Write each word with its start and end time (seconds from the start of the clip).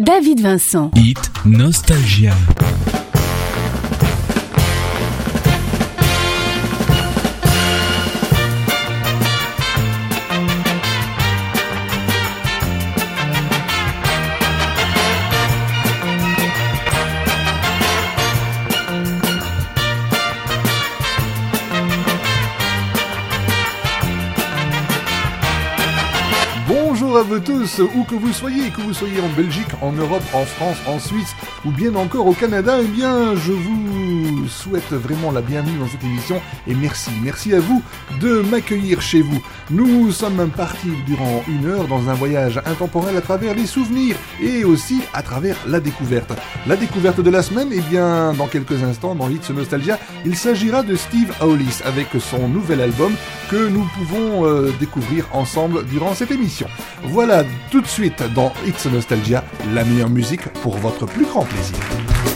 David 0.00 0.40
Vincent. 0.40 0.90
Hit 0.96 1.30
Nostalgia. 1.44 2.34
Tous, 27.40 27.80
où 27.94 28.04
que 28.04 28.14
vous 28.14 28.32
soyez, 28.32 28.70
que 28.70 28.80
vous 28.80 28.92
soyez 28.92 29.20
en 29.20 29.28
Belgique, 29.36 29.68
en 29.80 29.92
Europe, 29.92 30.22
en 30.34 30.44
France, 30.44 30.76
en 30.86 30.98
Suisse 30.98 31.34
ou 31.64 31.70
bien 31.70 31.94
encore 31.94 32.26
au 32.26 32.32
Canada, 32.32 32.78
eh 32.80 32.86
bien 32.86 33.34
je 33.36 33.52
vous 33.52 34.48
souhaite 34.48 34.90
vraiment 34.92 35.30
la 35.30 35.40
bienvenue 35.40 35.78
dans 35.78 35.88
cette 35.88 36.04
émission 36.04 36.40
et 36.66 36.74
merci, 36.74 37.10
merci 37.22 37.54
à 37.54 37.60
vous 37.60 37.82
de 38.20 38.40
m'accueillir 38.40 39.00
chez 39.00 39.22
vous. 39.22 39.40
Nous 39.70 40.10
sommes 40.12 40.50
partis 40.50 40.92
durant 41.06 41.42
une 41.48 41.66
heure 41.66 41.86
dans 41.86 42.08
un 42.08 42.14
voyage 42.14 42.60
intemporel 42.66 43.16
à 43.16 43.20
travers 43.20 43.54
les 43.54 43.66
souvenirs 43.66 44.16
et 44.42 44.64
aussi 44.64 45.00
à 45.14 45.22
travers 45.22 45.56
la 45.66 45.80
découverte. 45.80 46.32
La 46.66 46.76
découverte 46.76 47.20
de 47.20 47.30
la 47.30 47.42
semaine, 47.42 47.68
eh 47.72 47.80
bien 47.80 48.32
dans 48.34 48.48
quelques 48.48 48.82
instants 48.82 49.14
dans 49.14 49.28
Hits 49.30 49.52
Nostalgia, 49.54 49.98
il 50.24 50.36
s'agira 50.36 50.82
de 50.82 50.96
Steve 50.96 51.32
Aolis 51.40 51.80
avec 51.84 52.08
son 52.18 52.48
nouvel 52.48 52.80
album 52.80 53.12
que 53.50 53.68
nous 53.68 53.88
pouvons 53.96 54.46
euh, 54.46 54.72
découvrir 54.78 55.26
ensemble 55.32 55.84
durant 55.86 56.14
cette 56.14 56.30
émission. 56.30 56.66
Voilà 57.04 57.29
tout 57.70 57.80
de 57.80 57.86
suite 57.86 58.22
dans 58.34 58.52
It's 58.66 58.86
Nostalgia, 58.86 59.44
la 59.72 59.84
meilleure 59.84 60.10
musique 60.10 60.48
pour 60.62 60.76
votre 60.76 61.06
plus 61.06 61.24
grand 61.24 61.44
plaisir. 61.44 62.29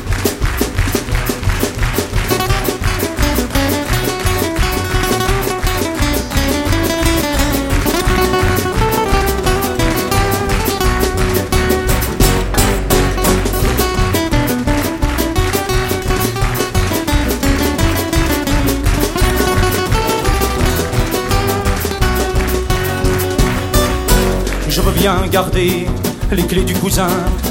Garder 25.30 25.86
les 26.32 26.42
clés 26.44 26.62
du 26.62 26.72
cousin, 26.74 27.08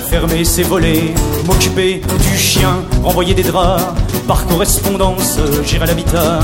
fermer 0.10 0.44
ses 0.44 0.64
volets, 0.64 1.14
m'occuper 1.46 2.02
du 2.32 2.38
chien, 2.38 2.78
renvoyer 3.04 3.36
des 3.36 3.44
draps, 3.44 3.84
par 4.28 4.48
correspondance, 4.48 5.38
gérer 5.64 5.86
l'habitat. 5.86 6.40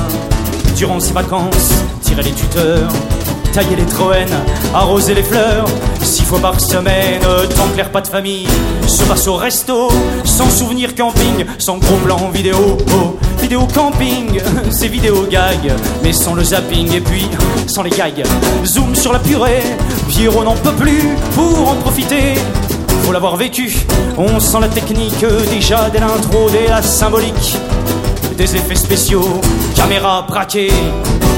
Durant 0.75 0.99
ses 0.99 1.13
vacances, 1.13 1.73
tirer 2.01 2.21
les 2.21 2.31
tuteurs, 2.31 2.91
tailler 3.53 3.75
les 3.75 3.85
troènes, 3.85 4.37
arroser 4.73 5.15
les 5.15 5.23
fleurs, 5.23 5.65
six 6.03 6.23
fois 6.23 6.39
par 6.39 6.59
semaine, 6.59 7.21
clair 7.73 7.91
pas 7.91 8.01
de 8.01 8.07
famille, 8.07 8.47
se 8.87 9.03
passe 9.03 9.27
au 9.27 9.35
resto, 9.35 9.89
sans 10.23 10.49
souvenir 10.49 10.93
camping, 10.93 11.45
sans 11.57 11.79
gros 11.79 11.97
plan 12.05 12.29
vidéo. 12.31 12.77
Oh, 12.93 13.17
vidéo 13.49 13.67
camping, 13.73 14.39
c'est 14.69 14.87
vidéo 14.87 15.25
gag, 15.27 15.73
mais 16.03 16.13
sans 16.13 16.35
le 16.35 16.43
zapping 16.43 16.93
et 16.93 17.01
puis 17.01 17.27
sans 17.65 17.81
les 17.81 17.89
gags. 17.89 18.23
Zoom 18.63 18.93
sur 18.93 19.11
la 19.11 19.17
purée, 19.17 19.63
Pierrot 20.07 20.43
n'en 20.43 20.53
peut 20.53 20.73
plus 20.73 21.15
pour 21.33 21.67
en 21.67 21.73
profiter. 21.77 22.35
Faut 23.01 23.11
l'avoir 23.11 23.37
vécu, 23.37 23.75
on 24.19 24.39
sent 24.39 24.59
la 24.61 24.67
technique 24.67 25.25
déjà 25.49 25.89
dès 25.89 25.99
l'intro, 25.99 26.47
dès 26.51 26.67
la 26.67 26.83
symbolique. 26.83 27.57
Des 28.37 28.55
effets 28.55 28.75
spéciaux, 28.75 29.41
caméra 29.75 30.21
braquée, 30.27 30.71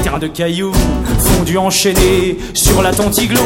terrain 0.02 0.18
de 0.18 0.26
cailloux, 0.26 0.74
fondu 1.18 1.56
enchaîné 1.56 2.36
sur 2.52 2.82
la 2.82 2.92
Tantiglo. 2.92 3.40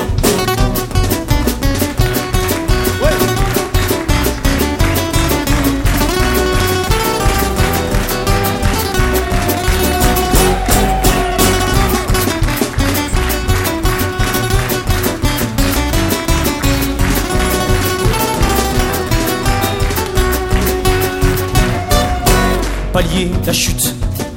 Pallier 22.96 23.30
la 23.44 23.52
chute, 23.52 23.94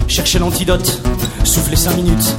chercher 0.10 0.38
l'antidote, 0.38 1.02
souffler 1.46 1.78
cinq 1.78 1.96
minutes, 1.96 2.36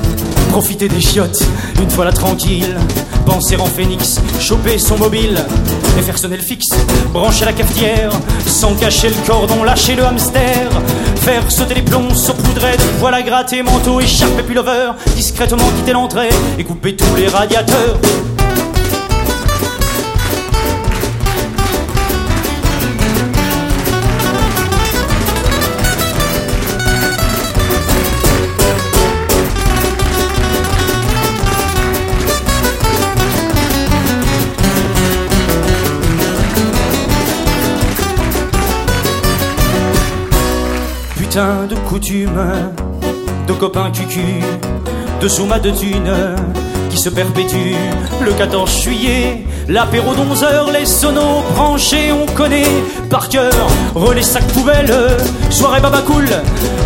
profiter 0.50 0.86
des 0.86 1.00
chiottes, 1.00 1.42
une 1.80 1.88
fois 1.88 2.04
là 2.04 2.12
tranquille, 2.12 2.76
penser 3.24 3.56
en 3.56 3.64
phénix, 3.64 4.20
choper 4.38 4.76
son 4.76 4.98
mobile. 4.98 5.42
Et 5.98 6.02
faire 6.02 6.18
sonner 6.18 6.36
le 6.36 6.42
fixe, 6.42 6.76
brancher 7.14 7.46
la 7.46 7.54
cafetière, 7.54 8.12
sans 8.44 8.74
cacher 8.74 9.08
le 9.08 9.26
cordon, 9.26 9.64
lâcher 9.64 9.94
le 9.94 10.04
hamster, 10.04 10.68
faire 11.22 11.50
sauter 11.50 11.76
les 11.76 11.82
plombs, 11.82 12.14
saupoudrer 12.14 12.76
de 12.76 12.98
voilà 12.98 13.22
gratter, 13.22 13.62
manteau, 13.62 13.98
écharpe 13.98 14.38
et 14.38 14.42
pullover, 14.42 14.90
discrètement 15.16 15.70
quitter 15.78 15.92
l'entrée. 15.92 16.28
Et 16.58 16.64
couper 16.64 16.96
tous 16.96 17.16
les 17.16 17.28
radiateurs. 17.28 17.98
De 41.40 41.74
coutume, 41.88 42.52
de 43.46 43.52
copains 43.54 43.90
cucu, 43.90 44.42
de 45.22 45.28
souma 45.28 45.58
de 45.58 45.70
thunes 45.70 46.36
qui 46.90 46.98
se 46.98 47.08
perpétue. 47.08 47.74
Le 48.22 48.32
14 48.32 48.82
juillet, 48.82 49.46
l'apéro 49.66 50.14
d'11 50.14 50.44
heures, 50.44 50.70
les 50.70 50.84
sonos 50.84 51.42
branchés, 51.54 52.12
on 52.12 52.26
connaît 52.34 52.68
par 53.08 53.28
cœur. 53.30 53.52
Relais 53.94 54.22
sac 54.22 54.44
poubelle, 54.48 54.94
soirée 55.48 55.80
baba 55.80 56.02
cool, 56.02 56.28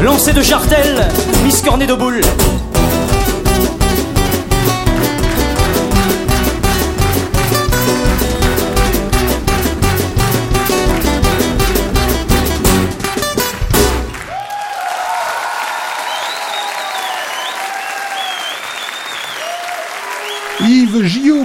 lancer 0.03 0.33
de 0.33 0.43
jartel, 0.43 1.05
miss 1.45 1.61
cornet 1.61 1.87
de 1.87 1.95
boule. 1.95 2.21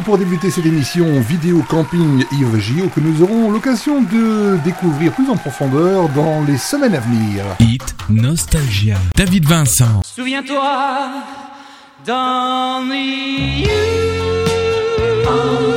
Pour 0.06 0.18
débuter 0.18 0.50
cette 0.50 0.66
émission 0.66 1.20
Vidéo 1.20 1.64
Camping 1.68 2.24
Yves 2.32 2.60
Gio 2.60 2.88
que 2.88 3.00
nous 3.00 3.22
aurons 3.22 3.52
l'occasion 3.52 4.02
de 4.02 4.58
découvrir 4.64 5.12
plus 5.12 5.30
en 5.30 5.36
profondeur 5.36 6.10
dans 6.10 6.44
les 6.46 6.58
semaines 6.58 6.96
à 6.96 7.00
venir. 7.00 7.44
Hit 7.60 7.96
Nostalgia. 8.10 8.98
David 9.16 9.46
Vincent. 9.46 10.02
Souviens-toi 10.04 10.64
You. 15.28 15.69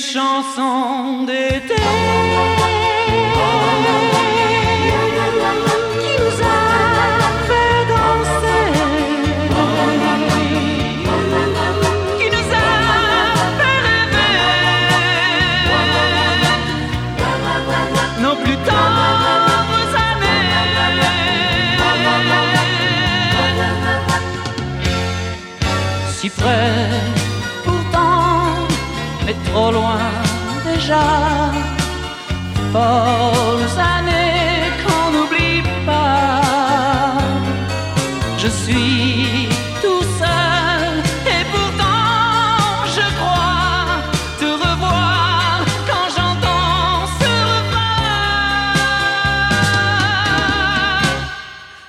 You. 0.00 0.30
Une 0.56 1.39
Années 32.76 34.70
qu'on 34.84 35.10
n'oublie 35.10 35.62
pas. 35.84 36.40
Je 38.38 38.46
suis 38.46 39.48
tout 39.82 40.04
seul 40.20 41.02
et 41.26 41.44
pourtant 41.50 42.86
je 42.86 43.06
crois 43.18 44.02
te 44.38 44.44
revoir 44.44 45.64
quand 45.88 46.08
j'entends 46.16 47.06
ce 47.18 47.32
refrain. 47.50 48.02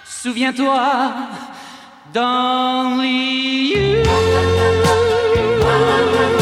Souviens-toi. 0.03 0.81
Nos 6.13 6.40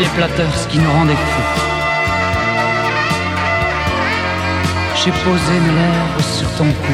Les 0.00 0.06
platters 0.16 0.66
qui 0.70 0.78
nous 0.78 0.90
rendaient 0.90 1.12
fous. 1.14 1.60
J'ai 4.96 5.10
posé 5.10 5.52
mes 5.60 5.74
lèvres 5.74 6.22
sur 6.22 6.50
ton 6.56 6.64
cou. 6.64 6.92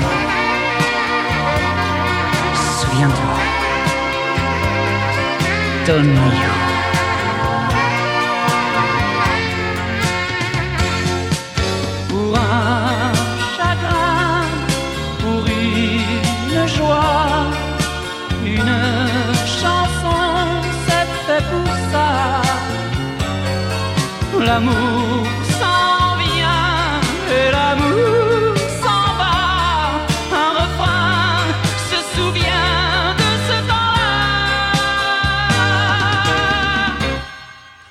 Souviens-toi 2.80 3.36
d'Only 5.86 6.65
L'amour 24.46 25.26
s'en 25.58 26.16
vient 26.22 27.00
et 27.36 27.50
l'amour 27.50 28.54
s'en 28.80 29.06
va. 29.20 29.38
Un 30.44 30.50
refrain 30.60 31.38
se 31.90 31.98
souvient 32.14 33.14
de 33.22 33.30
ce 33.48 33.56
temps-là. 33.70 34.14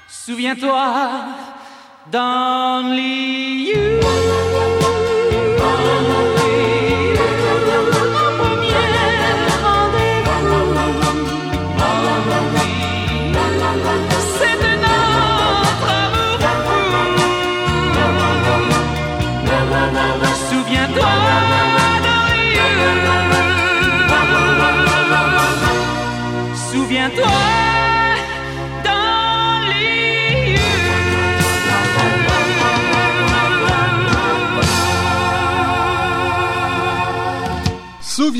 Souviens-toi 0.07 0.86
d'Only 2.10 3.16
You. 3.19 3.25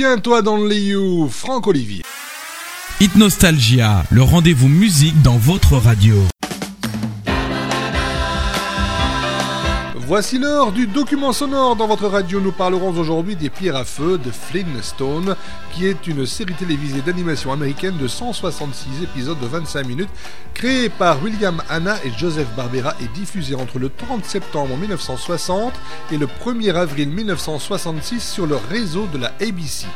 Souviens-toi 0.06 0.44
dans 0.44 0.58
le 0.58 0.76
You, 0.76 1.30
Franck 1.30 1.66
Olivier. 1.66 2.04
Hit 3.00 3.16
Nostalgia, 3.16 4.04
le 4.12 4.22
rendez-vous 4.22 4.68
musique 4.68 5.20
dans 5.24 5.38
votre 5.38 5.78
radio. 5.78 6.16
Voici 10.08 10.38
l'heure 10.38 10.72
du 10.72 10.86
document 10.86 11.34
sonore 11.34 11.76
dans 11.76 11.88
votre 11.88 12.08
radio. 12.08 12.40
Nous 12.40 12.52
parlerons 12.52 12.96
aujourd'hui 12.96 13.36
des 13.36 13.50
Pierres 13.50 13.76
à 13.76 13.86
feu 13.86 14.20
de 14.20 14.30
Flintstone, 14.30 15.36
qui 15.74 15.88
est 15.88 16.06
une 16.06 16.28
série 16.28 16.54
télévisée 16.54 17.02
d'animation 17.02 17.52
américaine 17.52 17.98
de 17.98 18.08
166 18.08 19.02
épisodes 19.02 19.40
de 19.40 19.48
25 19.48 19.88
minutes, 19.88 20.10
créée 20.54 20.90
par 20.90 21.24
William 21.24 21.60
Hanna 21.70 21.96
et 22.06 22.12
Joseph 22.16 22.48
Barbera 22.56 22.94
et 23.02 23.08
diffusée 23.18 23.56
entre 23.56 23.80
le 23.80 23.90
30 23.90 24.24
septembre 24.24 24.78
1960 24.78 25.74
et 26.12 26.18
le 26.18 26.28
1er 26.28 26.76
avril 26.76 27.10
1966 27.10 28.20
sur 28.20 28.46
le 28.46 28.58
réseau 28.58 29.08
de 29.12 29.18
la 29.18 29.34
ABC. 29.42 29.88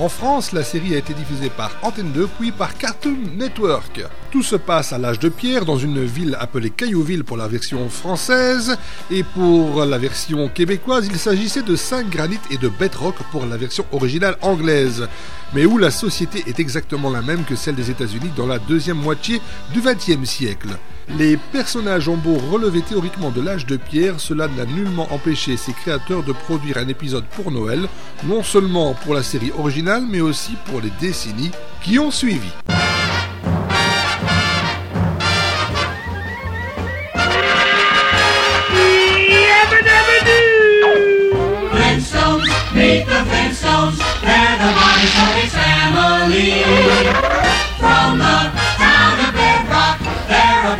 En 0.00 0.08
France, 0.08 0.52
la 0.52 0.62
série 0.62 0.94
a 0.94 0.98
été 0.98 1.12
diffusée 1.12 1.50
par 1.50 1.72
Antenne 1.82 2.12
2 2.12 2.28
puis 2.38 2.52
par 2.52 2.78
Cartoon 2.78 3.16
Network. 3.36 4.00
Tout 4.30 4.44
se 4.44 4.54
passe 4.54 4.92
à 4.92 4.98
l'âge 4.98 5.18
de 5.18 5.28
pierre 5.28 5.64
dans 5.64 5.76
une 5.76 6.04
ville 6.04 6.36
appelée 6.38 6.70
Caillouville 6.70 7.24
pour 7.24 7.36
la 7.36 7.48
version 7.48 7.88
française 7.88 8.78
et 9.10 9.24
pour 9.24 9.84
la 9.84 9.98
version 9.98 10.48
québécoise, 10.48 11.08
il 11.10 11.18
s'agissait 11.18 11.62
de 11.62 11.74
5 11.74 12.10
granit 12.10 12.38
et 12.52 12.58
de 12.58 12.68
bedrock 12.68 13.16
pour 13.32 13.44
la 13.44 13.56
version 13.56 13.84
originale 13.90 14.36
anglaise, 14.40 15.08
mais 15.52 15.66
où 15.66 15.78
la 15.78 15.90
société 15.90 16.44
est 16.46 16.60
exactement 16.60 17.10
la 17.10 17.20
même 17.20 17.44
que 17.44 17.56
celle 17.56 17.74
des 17.74 17.90
États-Unis 17.90 18.30
dans 18.36 18.46
la 18.46 18.60
deuxième 18.60 18.98
moitié 18.98 19.40
du 19.72 19.80
XXe 19.80 20.30
siècle. 20.30 20.78
Les 21.16 21.36
personnages 21.36 22.08
ont 22.08 22.16
beau 22.16 22.36
relever 22.36 22.82
théoriquement 22.82 23.30
de 23.30 23.40
l'âge 23.40 23.66
de 23.66 23.76
pierre, 23.76 24.20
cela 24.20 24.46
n'a 24.48 24.66
nullement 24.66 25.12
empêché 25.12 25.56
ses 25.56 25.72
créateurs 25.72 26.22
de 26.22 26.32
produire 26.32 26.76
un 26.76 26.88
épisode 26.88 27.24
pour 27.24 27.50
Noël, 27.50 27.88
non 28.24 28.42
seulement 28.42 28.94
pour 28.94 29.14
la 29.14 29.22
série 29.22 29.52
originale, 29.58 30.04
mais 30.08 30.20
aussi 30.20 30.52
pour 30.66 30.80
les 30.80 30.92
décennies 31.00 31.50
qui 31.82 31.98
ont 31.98 32.10
suivi. 32.10 32.50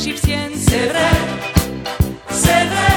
C'est 0.00 0.12
vrai, 0.12 1.10
c'est 2.30 2.66
vrai. 2.72 2.94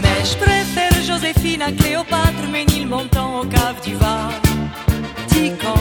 Mais 0.00 0.24
je 0.24 0.36
préfère 0.36 1.02
Joséphine 1.02 1.62
à 1.62 1.72
Cléopâtre, 1.72 2.46
Ménil 2.52 2.86
montant 2.86 3.40
au 3.40 3.44
cave 3.46 3.80
du 3.84 3.94
Vatican. 3.94 5.74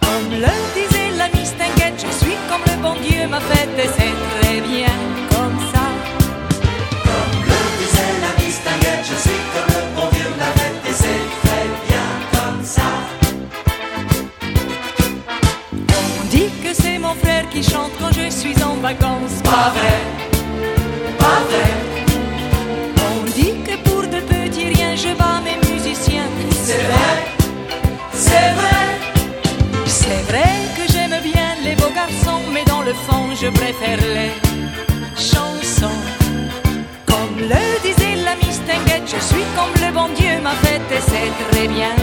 Comme 0.00 0.30
le 0.30 0.54
disait 0.76 1.10
la 1.16 1.28
Miss 1.30 1.52
Tinguette, 1.58 2.06
je 2.06 2.24
suis 2.24 2.36
comme 2.48 2.62
le 2.66 2.80
bon 2.80 2.94
Dieu 3.02 3.26
m'a 3.26 3.40
fait 3.40 3.68
et 3.84 4.17
vacances. 18.80 19.40
Pas 19.42 19.70
vrai, 19.76 19.98
pas 21.18 21.40
vrai. 21.48 21.70
On 23.10 23.24
dit 23.38 23.54
que 23.66 23.76
pour 23.88 24.02
de 24.02 24.20
petits 24.20 24.68
riens, 24.68 24.96
je 24.96 25.14
bats 25.16 25.40
mes 25.44 25.58
musiciens. 25.70 26.28
C'est 26.64 26.82
vrai, 26.90 27.14
c'est 28.12 28.50
vrai. 28.58 28.84
C'est 29.86 30.22
vrai 30.30 30.50
que 30.76 30.92
j'aime 30.92 31.20
bien 31.22 31.50
les 31.64 31.74
beaux 31.74 31.94
garçons, 31.94 32.42
mais 32.52 32.64
dans 32.64 32.82
le 32.82 32.94
fond, 32.94 33.24
je 33.40 33.48
préfère 33.48 33.98
les 33.98 34.32
chansons. 35.16 36.00
Comme 37.06 37.36
le 37.52 37.82
disait 37.82 38.16
l'ami 38.24 38.50
Stenguet, 38.52 39.02
je 39.06 39.20
suis 39.22 39.46
comme 39.56 39.74
le 39.84 39.92
bon 39.92 40.08
Dieu 40.14 40.40
m'a 40.42 40.56
fait 40.64 40.82
et 40.96 41.00
c'est 41.00 41.32
très 41.50 41.68
bien. 41.68 41.94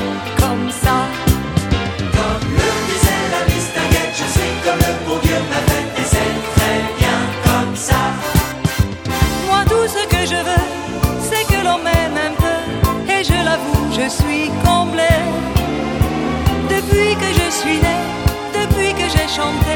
Depuis 18.53 18.93
que 18.93 19.07
j'ai 19.13 19.27
chanté, 19.27 19.75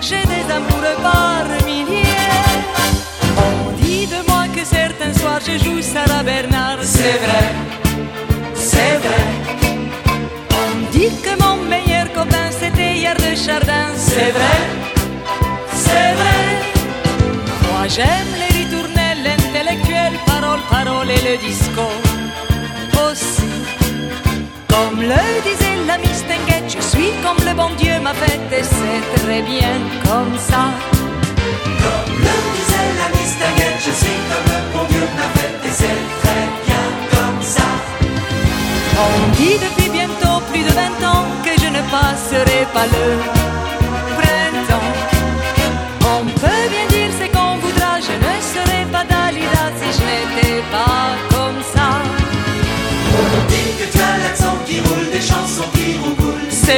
j'ai 0.00 0.24
des 0.34 0.44
amoureux 0.52 0.98
par 1.02 1.44
milliers. 1.64 2.04
On 3.36 3.70
dit 3.82 4.06
de 4.06 4.20
moi 4.28 4.44
que 4.54 4.64
certains 4.64 5.14
soirs 5.14 5.40
je 5.46 5.56
joue 5.64 5.80
Sarah 5.80 6.22
Bernard, 6.22 6.78
c'est 6.82 7.18
vrai, 7.24 7.44
c'est 8.54 8.96
vrai. 9.04 9.24
On 10.62 10.90
dit 10.90 11.10
que 11.24 11.42
mon 11.42 11.56
meilleur 11.74 12.12
copain 12.12 12.50
c'était 12.50 12.94
hier 12.94 13.14
de 13.14 13.34
Chardin, 13.36 13.88
c'est 13.96 14.32
vrai, 14.38 14.58
c'est 15.84 16.12
vrai. 16.20 16.42
Moi 17.70 17.86
j'aime 17.88 18.32
les 18.42 18.52
ritournelles, 18.58 19.22
l'intellectuel, 19.24 20.12
parole, 20.26 20.62
parole 20.70 21.10
et 21.10 21.22
le 21.30 21.36
disco 21.38 21.82
aussi. 21.82 22.17
Comme 24.78 25.00
le 25.00 25.42
disait 25.42 25.76
la 25.88 25.98
Mistinguette, 25.98 26.68
je 26.68 26.80
suis 26.80 27.10
comme 27.24 27.44
le 27.44 27.52
bon 27.52 27.70
Dieu 27.78 27.98
m'a 28.00 28.14
fait 28.14 28.38
et 28.56 28.62
c'est 28.62 29.02
très 29.20 29.42
bien 29.42 29.74
comme 30.04 30.38
ça. 30.38 30.70
Comme 31.82 32.14
le 32.26 32.34
disait 32.54 32.90
la 33.02 33.08
Mistinguette, 33.18 33.80
je 33.86 33.92
suis 34.00 34.18
comme 34.30 34.48
le 34.54 34.60
bon 34.72 34.84
Dieu 34.88 35.04
m'a 35.18 35.28
fait 35.36 35.68
et 35.68 35.72
c'est 35.80 36.02
très 36.22 36.44
bien 36.64 36.84
comme 37.10 37.42
ça. 37.42 37.68
On 39.06 39.36
dit 39.36 39.58
depuis 39.66 39.90
bientôt 39.90 40.40
plus 40.52 40.62
de 40.62 40.70
20 40.70 41.08
ans 41.12 41.26
que 41.44 41.60
je 41.60 41.68
ne 41.76 41.82
passerai 41.90 42.60
pas 42.72 42.86
le 42.86 43.37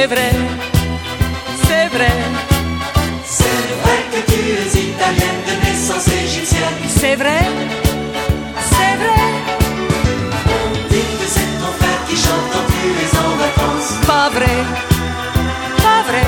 C'est 0.01 0.07
vrai, 0.07 0.31
c'est 1.67 1.87
vrai, 1.95 2.13
C'est 3.23 3.67
vrai 3.81 3.99
que 4.11 4.31
tu 4.31 4.39
es 4.49 4.89
italienne 4.89 5.41
de 5.47 5.53
naissance 5.63 6.07
égyptienne. 6.07 6.79
c'est 6.87 7.15
vrai, 7.17 7.41
c'est 8.71 8.95
vrai. 9.01 9.23
On 10.57 10.71
dit 10.89 11.09
que 11.19 11.27
c'est 11.35 11.51
ton 11.61 11.71
frère 11.79 12.01
qui 12.07 12.15
chante 12.15 12.47
quand 12.51 12.65
tu 12.73 12.83
es 13.03 13.11
en 13.25 13.31
vacances. 13.43 13.91
Pas 14.07 14.29
vrai, 14.37 14.57
pas 15.85 16.01
vrai. 16.09 16.25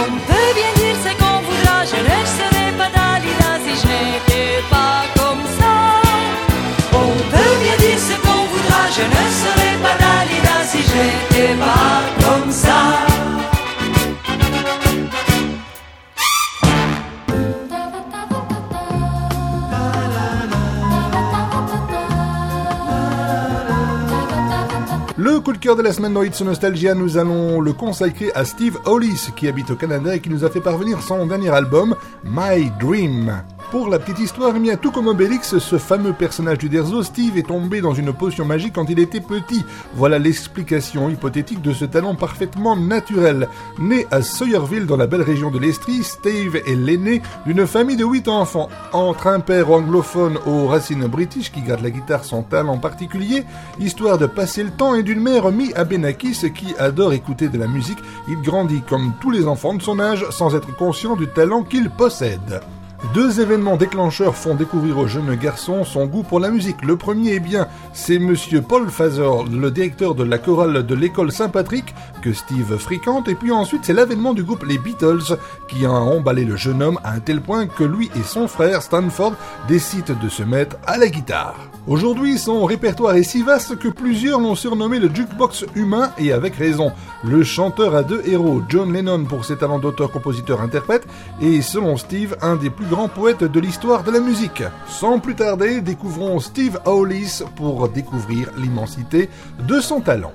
On 0.00 0.10
peut 0.28 0.50
bien 0.58 0.72
dire 0.82 0.96
ce 1.04 1.10
qu'on 1.20 1.38
voudra, 1.46 1.76
je 1.92 1.98
ne 2.10 2.18
serais 2.36 2.72
pas 2.78 2.90
Dalida 2.96 3.50
si 3.64 3.72
je 3.80 3.86
n'étais 3.92 4.60
pas 4.74 5.04
comme 5.18 5.44
ça. 5.60 5.74
On 6.94 7.12
peut 7.32 7.54
bien 7.62 7.76
dire 7.86 8.00
ce 8.08 8.16
qu'on 8.26 8.42
voudra, 8.52 8.80
je 8.96 9.04
ne 9.14 9.24
serais 9.40 9.76
pas 9.84 9.94
Dalida 10.02 10.56
si 10.68 10.78
je 10.78 10.94
n'étais 10.98 11.54
pas 11.60 11.93
cœur 25.64 25.76
de 25.76 25.82
la 25.82 25.94
semaine 25.94 26.12
dans 26.12 26.22
It's 26.22 26.42
Nostalgia, 26.42 26.94
nous 26.94 27.16
allons 27.16 27.58
le 27.58 27.72
consacrer 27.72 28.30
à 28.34 28.44
Steve 28.44 28.76
Hollis, 28.84 29.30
qui 29.34 29.48
habite 29.48 29.70
au 29.70 29.76
Canada 29.76 30.14
et 30.14 30.20
qui 30.20 30.28
nous 30.28 30.44
a 30.44 30.50
fait 30.50 30.60
parvenir 30.60 31.00
son 31.00 31.26
dernier 31.26 31.48
album, 31.48 31.96
My 32.22 32.70
Dream. 32.78 33.42
Pour 33.74 33.88
la 33.88 33.98
petite 33.98 34.20
histoire, 34.20 34.52
bien, 34.52 34.76
tout 34.76 34.92
comme 34.92 35.08
Obélix, 35.08 35.58
ce 35.58 35.78
fameux 35.78 36.12
personnage 36.12 36.58
du 36.58 36.68
Derzo, 36.68 37.02
Steve 37.02 37.36
est 37.36 37.48
tombé 37.48 37.80
dans 37.80 37.92
une 37.92 38.12
potion 38.12 38.44
magique 38.44 38.74
quand 38.74 38.88
il 38.88 39.00
était 39.00 39.20
petit. 39.20 39.64
Voilà 39.94 40.20
l'explication 40.20 41.10
hypothétique 41.10 41.60
de 41.60 41.72
ce 41.72 41.84
talent 41.84 42.14
parfaitement 42.14 42.76
naturel. 42.76 43.48
Né 43.80 44.06
à 44.12 44.22
Sawyerville 44.22 44.86
dans 44.86 44.96
la 44.96 45.08
belle 45.08 45.22
région 45.22 45.50
de 45.50 45.58
l'Estrie, 45.58 46.04
Steve 46.04 46.54
est 46.54 46.76
l'aîné 46.76 47.20
d'une 47.46 47.66
famille 47.66 47.96
de 47.96 48.04
8 48.04 48.28
enfants. 48.28 48.68
Entre 48.92 49.26
un 49.26 49.40
père 49.40 49.72
anglophone 49.72 50.38
aux 50.46 50.68
racines 50.68 51.08
british 51.08 51.50
qui 51.50 51.62
garde 51.62 51.82
la 51.82 51.90
guitare 51.90 52.24
son 52.24 52.44
talent 52.44 52.78
particulier, 52.78 53.42
histoire 53.80 54.18
de 54.18 54.26
passer 54.26 54.62
le 54.62 54.70
temps, 54.70 54.94
et 54.94 55.02
d'une 55.02 55.20
mère 55.20 55.50
mi 55.50 55.74
Abenakis 55.74 56.52
qui 56.54 56.76
adore 56.78 57.12
écouter 57.12 57.48
de 57.48 57.58
la 57.58 57.66
musique, 57.66 57.98
il 58.28 58.40
grandit 58.40 58.82
comme 58.88 59.14
tous 59.20 59.32
les 59.32 59.48
enfants 59.48 59.74
de 59.74 59.82
son 59.82 59.98
âge 59.98 60.24
sans 60.30 60.54
être 60.54 60.76
conscient 60.76 61.16
du 61.16 61.26
talent 61.26 61.64
qu'il 61.64 61.90
possède. 61.90 62.60
Deux 63.12 63.40
événements 63.40 63.76
déclencheurs 63.76 64.34
font 64.34 64.54
découvrir 64.54 64.98
au 64.98 65.06
jeune 65.06 65.34
garçon 65.34 65.84
son 65.84 66.06
goût 66.06 66.22
pour 66.22 66.40
la 66.40 66.50
musique. 66.50 66.82
Le 66.82 66.96
premier, 66.96 67.34
eh 67.34 67.40
bien, 67.40 67.68
c'est 67.92 68.18
monsieur 68.18 68.62
Paul 68.62 68.88
Fazer, 68.88 69.44
le 69.52 69.70
directeur 69.70 70.14
de 70.14 70.24
la 70.24 70.38
chorale 70.38 70.86
de 70.86 70.94
l'école 70.94 71.30
Saint-Patrick, 71.30 71.94
que 72.22 72.32
Steve 72.32 72.76
fréquente, 72.78 73.28
et 73.28 73.34
puis 73.34 73.52
ensuite 73.52 73.84
c'est 73.84 73.92
l'avènement 73.92 74.32
du 74.32 74.42
groupe 74.42 74.64
Les 74.64 74.78
Beatles, 74.78 75.36
qui 75.68 75.84
a 75.84 75.90
emballé 75.90 76.44
le 76.44 76.56
jeune 76.56 76.82
homme 76.82 76.98
à 77.04 77.12
un 77.12 77.20
tel 77.20 77.40
point 77.40 77.66
que 77.66 77.84
lui 77.84 78.10
et 78.16 78.22
son 78.22 78.48
frère 78.48 78.82
Stanford 78.82 79.34
décident 79.68 80.14
de 80.20 80.28
se 80.28 80.42
mettre 80.42 80.76
à 80.86 80.96
la 80.96 81.08
guitare. 81.08 81.56
Aujourd'hui, 81.86 82.38
son 82.38 82.64
répertoire 82.64 83.14
est 83.14 83.24
si 83.24 83.42
vaste 83.42 83.78
que 83.78 83.88
plusieurs 83.88 84.40
l'ont 84.40 84.54
surnommé 84.54 84.98
le 84.98 85.14
jukebox 85.14 85.66
humain, 85.74 86.12
et 86.16 86.32
avec 86.32 86.54
raison. 86.54 86.92
Le 87.22 87.44
chanteur 87.44 87.94
a 87.94 88.02
deux 88.02 88.22
héros, 88.26 88.62
John 88.70 88.90
Lennon 88.92 89.24
pour 89.26 89.44
ses 89.44 89.56
talents 89.58 89.78
d'auteur, 89.78 90.10
compositeur, 90.10 90.62
interprète, 90.62 91.06
et 91.42 91.60
selon 91.60 91.98
Steve, 91.98 92.36
un 92.40 92.56
des 92.56 92.70
plus 92.70 92.86
grands 92.86 92.93
poètes 93.14 93.44
de 93.44 93.60
l'histoire 93.60 94.04
de 94.04 94.10
la 94.10 94.20
musique. 94.20 94.62
Sans 94.86 95.18
plus 95.18 95.34
tarder, 95.34 95.80
découvrons 95.80 96.38
Steve 96.38 96.78
Hollis 96.84 97.42
pour 97.56 97.88
découvrir 97.88 98.50
l'immensité 98.56 99.28
de 99.66 99.80
son 99.80 100.00
talent. 100.00 100.32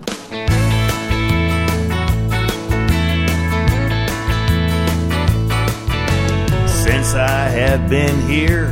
Since 6.68 7.16
I 7.16 7.50
have 7.50 7.89
been 7.89 8.16
here, 8.28 8.68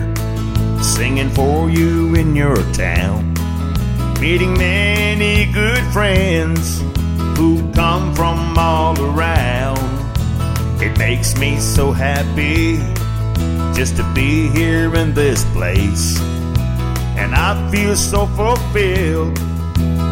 singing 0.82 1.30
for 1.30 1.70
you 1.70 2.16
in 2.16 2.36
your 2.36 2.58
town, 2.74 3.34
meeting 4.20 4.58
many 4.58 5.46
good 5.54 5.84
friends 5.94 6.82
who 7.38 7.62
come 7.74 8.14
from 8.14 8.58
all 8.58 9.00
around. 9.00 9.80
It 10.82 10.98
makes 10.98 11.38
me 11.38 11.58
so 11.60 11.92
happy 11.92 12.97
just 13.78 13.96
to 13.96 14.14
be 14.16 14.50
here 14.50 14.96
in 14.96 15.14
this 15.14 15.46
place. 15.54 16.20
And 17.16 17.36
I 17.36 17.54
feel 17.70 17.96
so 17.96 18.26
fulfilled 18.26 19.38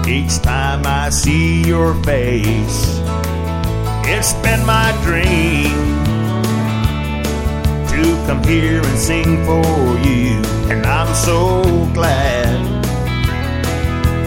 each 0.08 0.38
time 0.44 0.84
I 0.86 1.10
see 1.10 1.64
your 1.64 1.96
face. 2.04 3.00
It's 4.06 4.34
been 4.44 4.64
my 4.68 4.92
dream 5.02 5.74
to 7.90 8.04
come 8.28 8.44
here 8.44 8.84
and 8.86 9.00
sing 9.00 9.44
for 9.46 9.66
you. 10.08 10.44
And 10.70 10.86
I'm 10.86 11.12
so 11.16 11.64
glad 11.92 12.84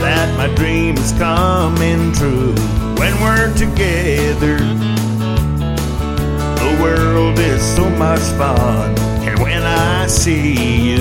that 0.00 0.36
my 0.36 0.52
dream 0.56 0.96
is 0.96 1.12
coming 1.12 2.12
true. 2.12 2.56
When 2.98 3.14
we're 3.20 3.54
together, 3.54 4.58
the 6.58 6.78
world 6.82 7.38
is 7.38 7.62
so 7.76 7.88
much 7.90 8.22
fun. 8.36 9.17
When 9.40 9.62
I 9.62 10.06
see 10.08 10.90
you, 10.90 10.98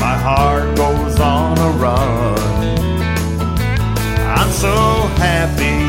my 0.00 0.16
heart 0.16 0.76
goes 0.76 1.18
on 1.18 1.58
a 1.58 1.70
run. 1.72 2.38
I'm 4.38 4.50
so 4.50 4.74
happy 5.18 5.80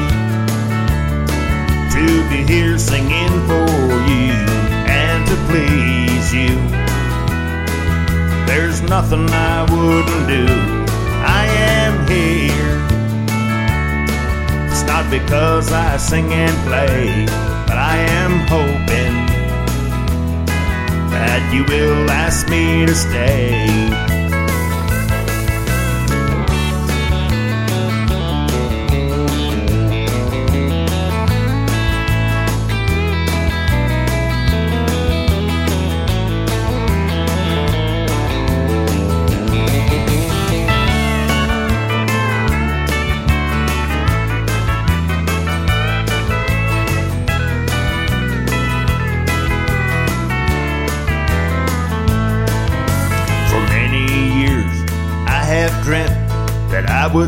to 1.96 2.30
be 2.30 2.52
here 2.52 2.78
singing 2.80 3.30
for 3.48 3.70
you 4.10 4.34
and 4.90 5.28
to 5.28 5.36
please 5.50 6.34
you. 6.34 6.56
There's 8.48 8.82
nothing 8.82 9.30
I 9.30 9.62
wouldn't 9.72 10.28
do. 10.28 10.48
I 11.24 11.46
am 11.46 12.08
here. 12.08 12.80
It's 14.72 14.84
not 14.84 15.12
because 15.12 15.72
I 15.72 15.98
sing 15.98 16.34
and 16.34 16.56
play, 16.68 17.26
but 17.68 17.78
I 17.78 17.98
am 17.98 18.48
hoping 18.48 19.29
that 21.10 21.54
you 21.54 21.64
will 21.66 22.10
ask 22.10 22.48
me 22.50 22.86
to 22.86 22.96
stay. 22.96 24.19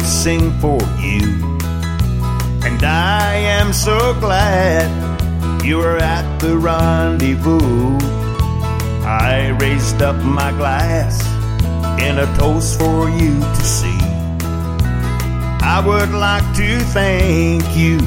Would 0.01 0.09
sing 0.09 0.51
for 0.59 0.81
you. 0.99 1.21
And 2.63 2.83
I 2.83 3.35
am 3.35 3.71
so 3.71 4.13
glad 4.19 4.89
you 5.63 5.79
are 5.81 5.97
at 5.97 6.39
the 6.39 6.57
rendezvous. 6.57 7.97
I 9.05 9.55
raised 9.59 10.01
up 10.01 10.15
my 10.23 10.51
glass 10.53 11.21
in 12.01 12.17
a 12.17 12.25
toast 12.37 12.79
for 12.79 13.09
you 13.09 13.39
to 13.39 13.63
see. 13.63 13.99
I 15.63 15.83
would 15.85 16.11
like 16.11 16.47
to 16.55 16.79
thank 16.97 17.63
you 17.77 17.99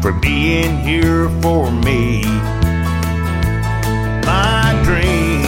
for 0.00 0.12
being 0.12 0.78
here 0.78 1.28
for 1.42 1.70
me. 1.70 2.22
My 4.24 4.80
dream 4.84 5.42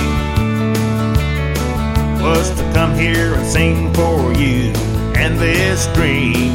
was 2.21 2.51
to 2.59 2.63
come 2.75 2.95
here 2.95 3.35
and 3.35 3.47
sing 3.47 3.95
for 3.95 4.33
you, 4.35 4.73
and 5.27 5.41
this 5.41 5.89
dream, 5.89 6.55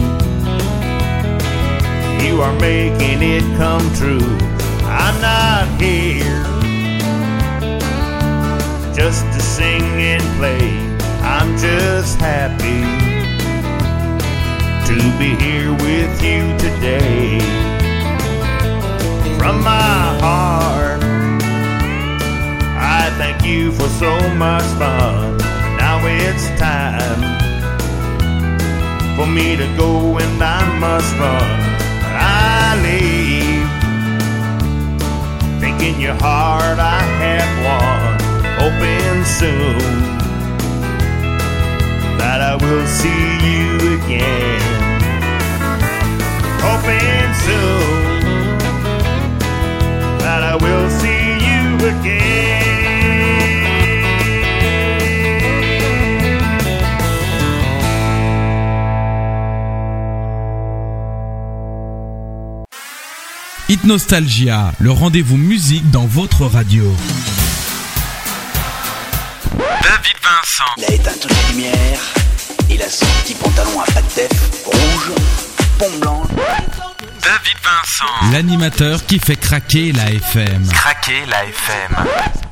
you 2.23 2.41
are 2.41 2.57
making 2.57 3.21
it 3.21 3.43
come 3.57 3.83
true. 3.95 4.37
I'm 4.87 5.19
not 5.19 5.67
here 5.81 6.45
just 8.95 9.25
to 9.33 9.41
sing 9.41 9.83
and 9.83 10.23
play. 10.39 10.69
I'm 11.21 11.57
just 11.57 12.17
happy 12.21 12.81
to 14.87 14.95
be 15.19 15.35
here 15.43 15.73
with 15.73 16.23
you 16.23 16.57
today. 16.57 17.39
From 19.37 19.61
my 19.61 20.17
heart, 20.23 21.03
I 22.79 23.13
thank 23.17 23.43
you 23.45 23.73
for 23.73 23.89
so 23.89 24.13
much 24.35 24.63
fun. 24.79 25.37
Now 25.75 25.99
it's 26.05 26.47
time 26.57 27.40
for 29.21 29.27
me 29.27 29.55
to 29.55 29.67
go 29.77 30.17
and 30.17 30.41
I 30.41 30.61
must 30.79 31.15
run. 31.17 31.49
I 32.17 32.73
leave, 32.87 33.69
thinking 35.61 36.01
your 36.01 36.15
heart 36.15 36.79
I 36.79 37.01
have 37.21 37.51
won. 37.65 38.17
Hoping 38.61 39.23
soon 39.39 39.77
that 42.17 42.39
I 42.41 42.55
will 42.63 42.87
see 42.99 43.25
you 43.49 43.67
again. 43.97 44.61
Hoping 46.67 47.29
soon 47.45 48.57
that 50.23 50.41
I 50.51 50.55
will 50.65 50.89
see 51.01 51.25
you 51.47 51.65
again. 51.93 52.50
Nostalgia, 63.83 64.73
le 64.79 64.91
rendez-vous 64.91 65.37
musique 65.37 65.89
dans 65.89 66.05
votre 66.05 66.45
radio. 66.45 66.83
David 69.57 70.17
Vincent. 70.21 70.71
Il 70.77 70.85
a 70.85 70.91
éteint 70.93 71.11
toutes 71.19 71.31
les 71.31 71.53
lumières. 71.53 71.99
Il 72.69 72.81
a 72.81 72.89
son 72.89 73.05
petit 73.23 73.33
pantalon 73.33 73.81
à 73.81 74.01
def, 74.15 74.63
rouge, 74.65 75.11
pont 75.79 75.97
blanc. 75.99 76.23
David 76.37 77.57
Vincent. 77.63 78.31
L'animateur 78.31 79.03
qui 79.05 79.17
fait 79.17 79.35
craquer 79.35 79.91
la 79.93 80.11
FM. 80.11 80.67
Craquer 80.71 81.25
la 81.27 81.45
FM. 81.45 82.50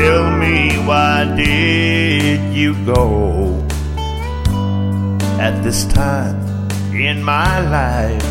Tell 0.00 0.30
me 0.38 0.78
why 0.88 1.24
did 1.36 2.54
you 2.56 2.72
go 2.86 3.60
at 5.38 5.62
this 5.62 5.84
time 5.84 6.40
in 6.94 7.22
my 7.22 7.60
life? 7.68 8.30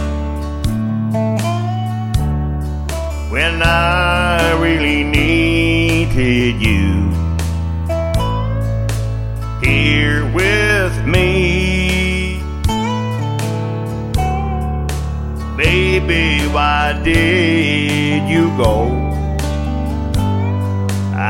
When 3.31 3.61
I 3.61 4.59
really 4.59 5.03
needed 5.03 6.59
you 6.59 7.13
here 9.61 10.25
with 10.33 10.95
me. 11.05 12.41
Baby 15.55 16.47
why 16.47 16.99
did 17.03 18.27
you 18.27 18.47
go 18.57 18.98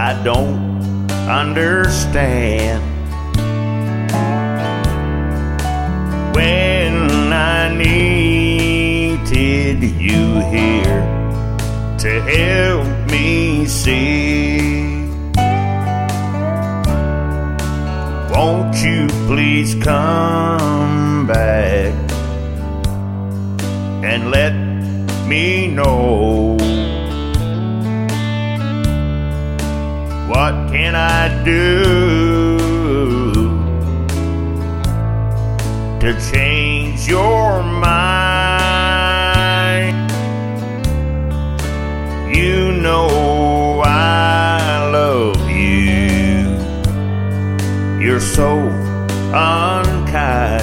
I 0.10 0.24
don't 0.24 1.12
understand. 1.30 2.82
When 6.36 7.32
I 7.32 7.76
needed 7.76 9.84
you 9.84 10.40
here 10.50 11.02
to 12.00 12.22
help 12.24 13.12
me 13.12 13.68
see. 13.68 15.06
Won't 18.34 18.84
you 18.84 19.08
please 19.28 19.76
come 19.76 21.28
back 21.28 21.94
and 24.04 24.32
let 24.32 24.56
me 25.28 25.68
know? 25.68 26.49
What 30.30 30.54
can 30.72 30.96
I 30.96 31.44
do 31.44 32.58
to 36.00 36.32
change 36.32 37.08
your 37.08 37.64
mind? 37.64 39.10
You 42.32 42.72
know 42.74 43.82
I 43.84 44.88
love 44.92 45.50
you. 45.50 46.60
You're 48.00 48.22
so 48.22 48.70
unkind. 49.34 50.59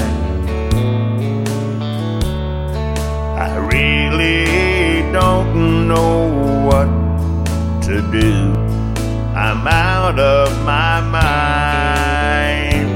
Out 10.07 10.21
of 10.21 10.65
my 10.65 11.01
mind. 11.01 12.87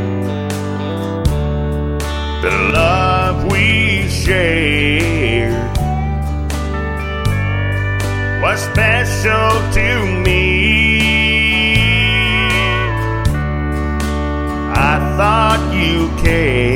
The 2.41 2.53
love 2.73 3.51
we 3.51 4.09
shared 4.09 5.77
was 8.41 8.61
special 8.61 9.51
to 9.77 9.87
me. 10.25 11.01
I 14.73 14.95
thought 15.17 15.63
you 15.75 16.09
cared 16.23 16.70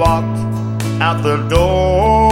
walked 0.00 0.40
out 1.02 1.22
the 1.22 1.36
door. 1.48 2.30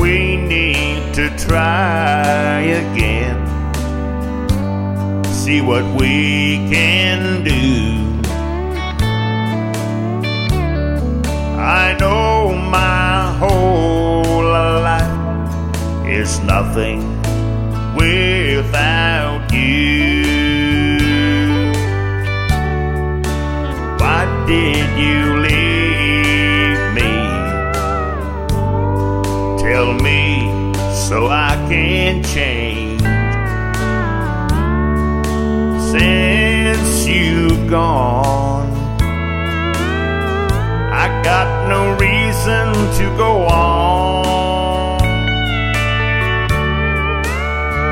We 0.00 0.36
need 0.36 1.14
to 1.14 1.30
try 1.46 2.60
again 2.82 3.38
see 5.44 5.60
what 5.60 5.84
we 6.00 6.56
can 6.72 7.44
do. 7.44 8.18
I 11.60 11.96
know 12.00 12.52
my 12.52 13.30
whole 13.38 14.42
life 14.42 16.08
is 16.08 16.40
nothing 16.40 17.00
without 17.94 19.52
you. 19.52 19.93
Gone, 37.74 38.70
I 40.92 41.06
got 41.24 41.68
no 41.68 41.80
reason 42.06 42.66
to 42.98 43.04
go 43.16 43.48
on. 43.48 45.00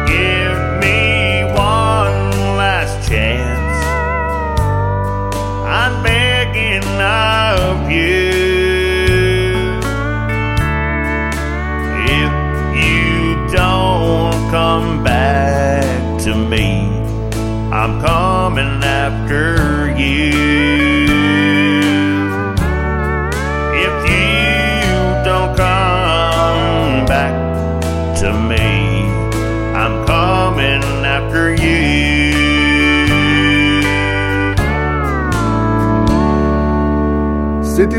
Give 0.07 0.61
me 0.85 1.43
one 1.59 2.23
last 2.63 2.95
chance. 3.09 3.77
I'm 5.67 6.01
begging 6.05 6.87
of 7.03 7.91
you. 7.91 8.61
If 12.21 12.33
you 12.85 13.35
don't 13.51 14.39
come 14.53 15.03
back 15.03 16.23
to 16.23 16.37
me, 16.37 17.03
I'm 17.73 18.01
coming 18.01 18.85
after 18.85 19.72
you. 20.03 20.52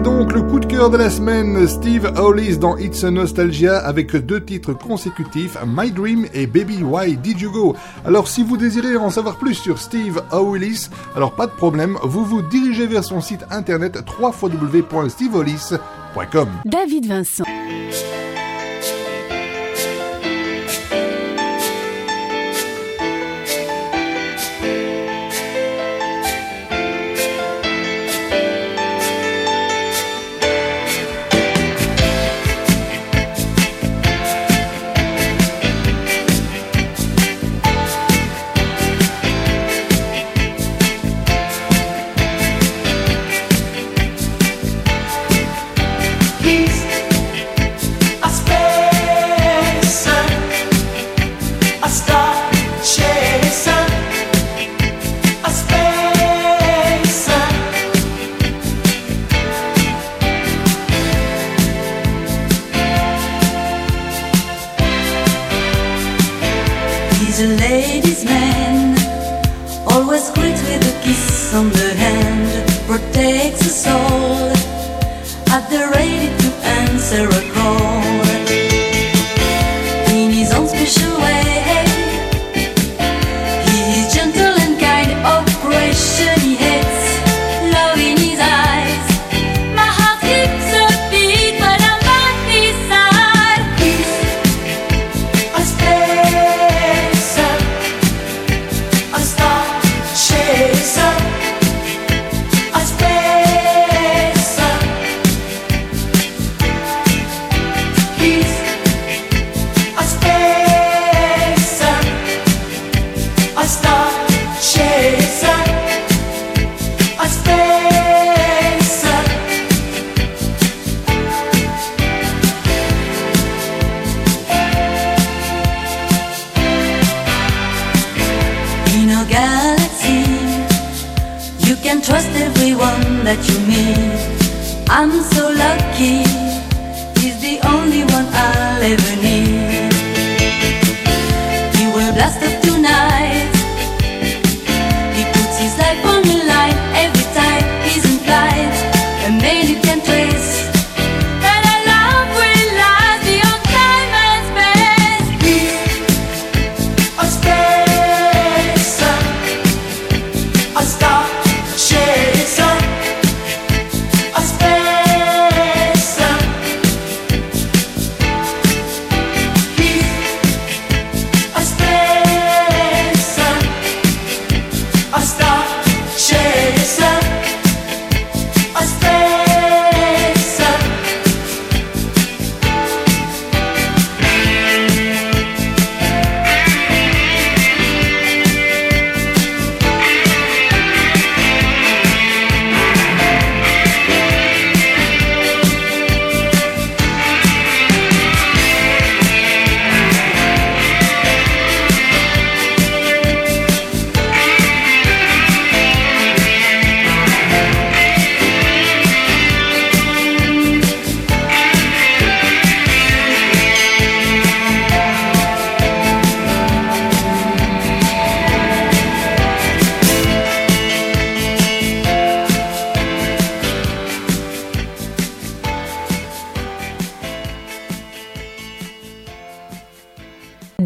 Donc 0.03 0.33
le 0.33 0.41
coup 0.41 0.59
de 0.59 0.65
cœur 0.65 0.89
de 0.89 0.97
la 0.97 1.09
semaine, 1.09 1.65
Steve 1.67 2.11
Hollis 2.17 2.57
dans 2.57 2.75
It's 2.77 3.05
a 3.05 3.11
Nostalgia 3.11 3.77
avec 3.77 4.13
deux 4.15 4.43
titres 4.43 4.73
consécutifs, 4.73 5.55
My 5.65 5.91
Dream 5.91 6.27
et 6.33 6.45
Baby 6.45 6.83
Why 6.83 7.15
Did 7.15 7.39
You 7.39 7.49
Go. 7.51 7.73
Alors 8.05 8.27
si 8.27 8.43
vous 8.43 8.57
désirez 8.57 8.97
en 8.97 9.09
savoir 9.09 9.37
plus 9.37 9.55
sur 9.55 9.79
Steve 9.79 10.21
Hollis, 10.31 10.89
alors 11.15 11.33
pas 11.35 11.47
de 11.47 11.53
problème, 11.53 11.97
vous 12.03 12.25
vous 12.25 12.41
dirigez 12.41 12.85
vers 12.85 13.05
son 13.05 13.21
site 13.21 13.45
internet 13.49 13.97
www.stevehollis.com. 14.19 16.49
David 16.65 17.07
Vincent. 17.07 17.45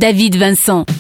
David 0.08 0.36
Vincent. 0.36 0.97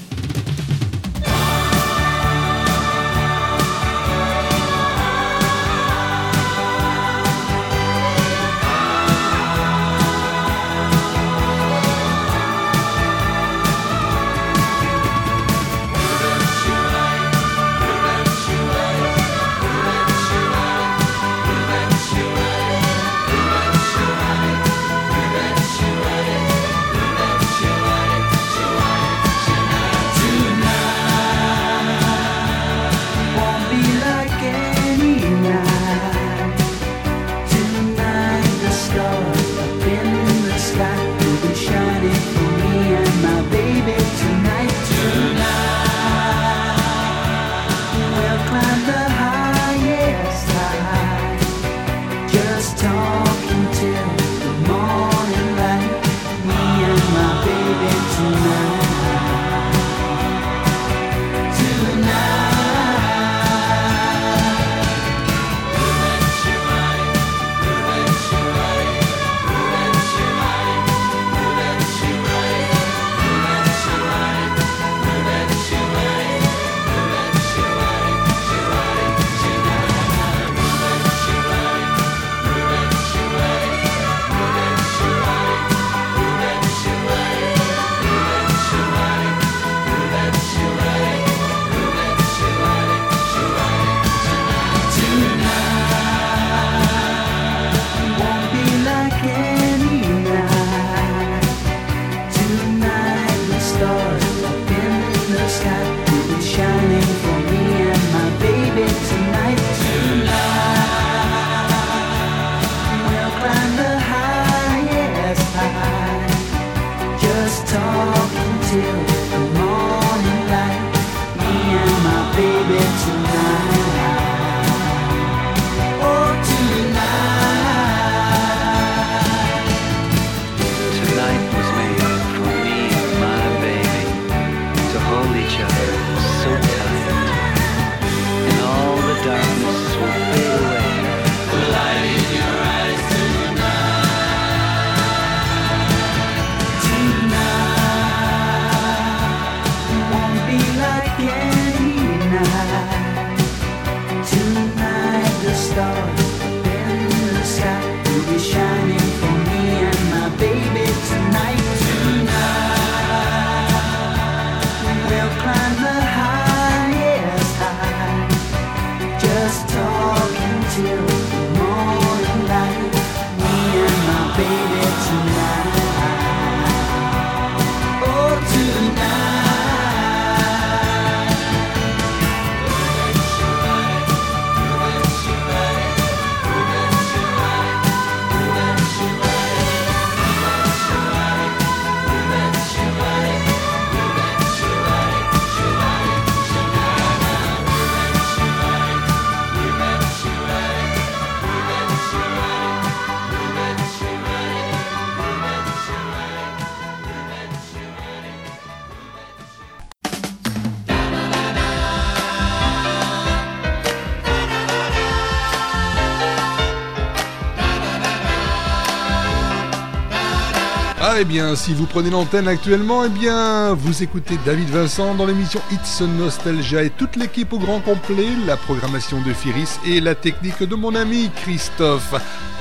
Eh 221.21 221.25
bien, 221.25 221.55
si 221.55 221.73
vous 221.73 221.85
prenez 221.85 222.09
l'antenne 222.09 222.47
actuellement, 222.47 223.03
eh 223.03 223.09
bien, 223.09 223.73
vous 223.73 224.03
écoutez 224.03 224.37
David 224.45 224.69
Vincent 224.69 225.15
dans 225.15 225.25
l'émission 225.25 225.59
It's 225.71 226.01
Nostalgia 226.01 226.83
et 226.83 226.91
toute 226.91 227.15
l'équipe 227.15 227.53
au 227.53 227.57
grand 227.57 227.79
complet, 227.79 228.27
la 228.45 228.55
programmation 228.55 229.21
de 229.21 229.33
Firis 229.33 229.79
et 229.85 229.99
la 229.99 230.13
technique 230.13 230.61
de 230.61 230.75
mon 230.75 230.93
ami 230.93 231.31
Christophe. 231.35 232.13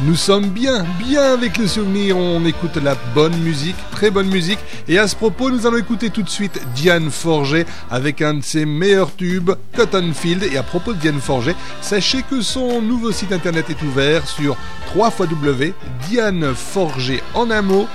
Nous 0.02 0.14
sommes 0.14 0.50
bien, 0.50 0.84
bien 0.98 1.32
avec 1.32 1.56
le 1.56 1.66
souvenir, 1.66 2.18
on 2.18 2.44
écoute 2.44 2.76
la 2.76 2.94
bonne 3.14 3.34
musique, 3.38 3.76
très 3.92 4.10
bonne 4.10 4.28
musique, 4.28 4.58
et 4.88 4.98
à 4.98 5.08
ce 5.08 5.16
propos, 5.16 5.50
nous 5.50 5.66
allons 5.66 5.78
écouter 5.78 6.10
tout 6.10 6.22
de 6.22 6.28
suite 6.28 6.60
Diane 6.74 7.10
Forget 7.10 7.64
avec 7.90 8.20
un 8.20 8.34
de 8.34 8.42
ses 8.42 8.66
meilleurs 8.66 9.16
tubes, 9.16 9.52
Cotton 9.74 10.12
Field, 10.14 10.42
et 10.52 10.58
à 10.58 10.62
propos 10.62 10.92
de 10.92 10.98
Diane 10.98 11.18
Forget, 11.18 11.56
sachez 11.80 12.22
que 12.28 12.42
son 12.42 12.82
nouveau 12.82 13.10
site 13.10 13.32
internet 13.32 13.70
est 13.70 13.80
ouvert 13.82 14.28
sur 14.28 14.58
www.dianeforget 14.94 17.22
en 17.32 17.50
un 17.50 17.62
mot 17.62 17.88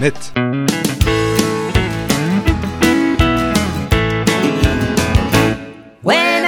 net. 0.00 0.32
When 6.02 6.42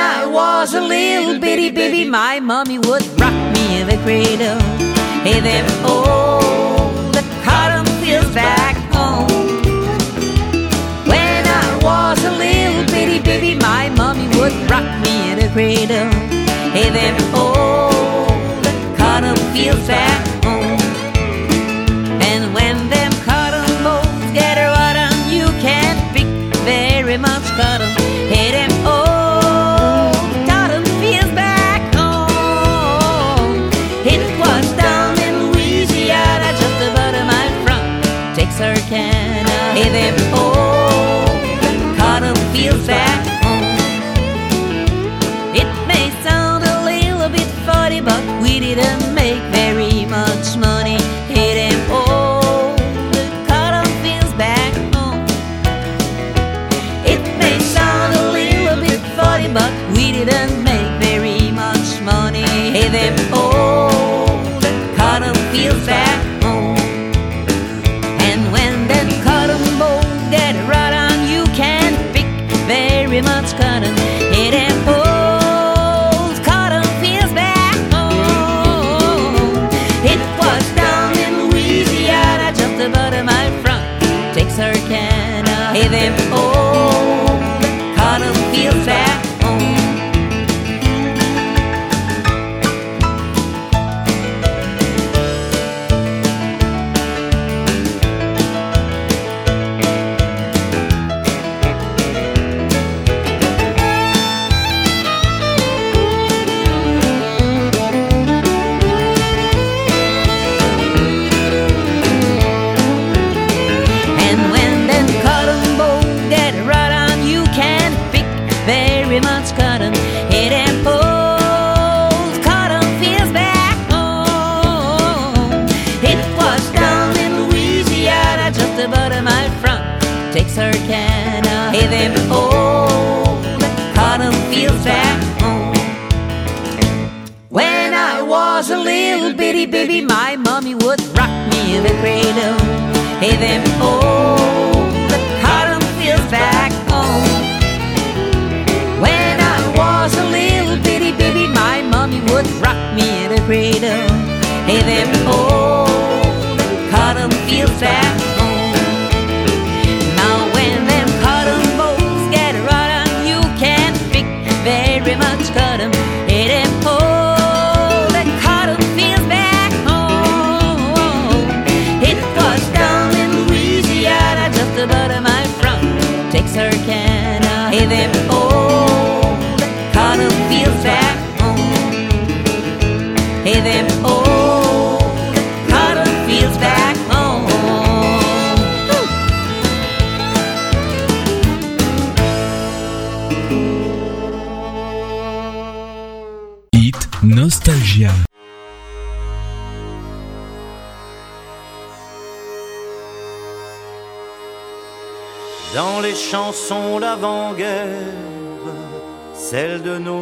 my 2.10 2.40
mommy 2.40 2.78
would 2.78 3.04
rock 3.20 3.32
me 3.54 3.80
in 3.80 3.86
the 3.88 3.96
cradle. 4.02 4.95
Hey, 5.26 5.40
them 5.40 5.66
old 5.84 7.12
the 7.12 7.24
cotton 7.42 7.84
fields 8.00 8.32
back 8.32 8.76
home. 8.94 9.26
When 11.04 11.44
I 11.44 11.80
was 11.82 12.24
a 12.24 12.30
little 12.30 12.86
baby, 12.92 13.56
my 13.56 13.90
mommy 13.96 14.28
would 14.38 14.54
rock 14.70 14.86
me 15.02 15.32
in 15.32 15.40
the 15.40 15.48
cradle. 15.52 16.12
Hey, 16.70 16.90
them 16.90 17.16
old 17.34 18.64
cotton 18.96 19.34
fields 19.52 19.88
back 19.88 20.25
Texarkana. 39.76 40.16
Hey, 40.16 40.25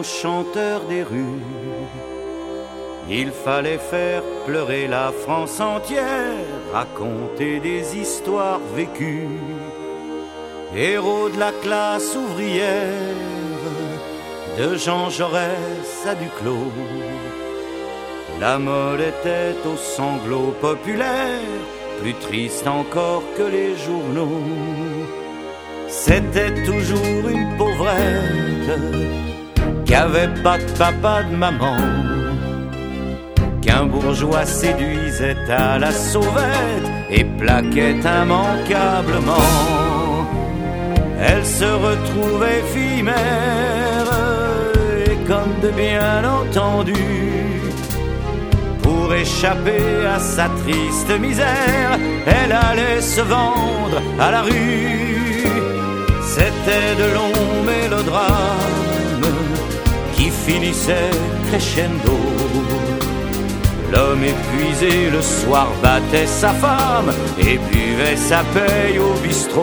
chanteurs 0.05 0.85
des 0.89 1.03
rues, 1.03 1.43
il 3.09 3.31
fallait 3.31 3.79
faire 3.79 4.23
pleurer 4.47 4.87
la 4.87 5.13
France 5.13 5.61
entière, 5.61 6.47
raconter 6.73 7.61
des 7.61 7.97
histoires 7.97 8.61
vécues. 8.75 9.29
Héros 10.77 11.29
de 11.29 11.39
la 11.39 11.53
classe 11.53 12.17
ouvrière, 12.17 12.89
de 14.59 14.77
Jean 14.77 15.11
Jaurès 15.11 16.07
à 16.07 16.15
Duclos. 16.15 16.73
La 18.41 18.59
mode 18.59 19.01
était 19.01 19.57
aux 19.69 19.77
sanglots 19.77 20.55
populaires, 20.61 21.63
plus 22.01 22.15
triste 22.15 22.67
encore 22.67 23.23
que 23.37 23.43
les 23.43 23.77
journaux. 23.77 24.43
C'était 25.89 26.55
toujours 26.65 27.29
une 27.29 27.57
pauvrette 27.57 29.34
qui 29.95 30.01
avait 30.01 30.43
pas 30.43 30.59
de 30.59 30.65
papa 30.77 31.23
de 31.23 31.37
maman, 31.37 31.77
qu'un 33.63 33.85
bourgeois 33.85 34.45
séduisait 34.45 35.37
à 35.49 35.79
la 35.79 35.93
sauvette 35.93 36.89
et 37.11 37.23
plaquait 37.23 37.99
immanquablement. 38.01 39.51
Elle 41.21 41.47
se 41.47 41.71
retrouvait 41.87 42.65
fille 42.75 43.05
mère 43.05 44.11
et 45.07 45.17
comme 45.29 45.55
de 45.63 45.71
bien 45.71 46.25
entendu, 46.39 47.05
pour 48.83 49.15
échapper 49.15 50.07
à 50.13 50.19
sa 50.19 50.49
triste 50.63 51.13
misère, 51.21 51.93
elle 52.27 52.53
allait 52.53 53.01
se 53.01 53.21
vendre 53.21 53.99
à 54.19 54.33
la 54.33 54.43
rue. 54.43 55.15
C'était 56.35 56.97
de 57.03 57.15
longs 57.15 57.63
mélodrames 57.73 58.34
qui 60.45 60.53
finissaient 60.53 61.11
crescendo. 61.49 62.19
L'homme 63.93 64.25
épuisé 64.25 65.11
le 65.11 65.21
soir 65.23 65.69
battait 65.83 66.27
sa 66.27 66.51
femme 66.51 67.13
et 67.39 67.59
buvait 67.59 68.17
sa 68.17 68.43
paye 68.55 68.99
au 68.99 69.15
bistrot. 69.21 69.63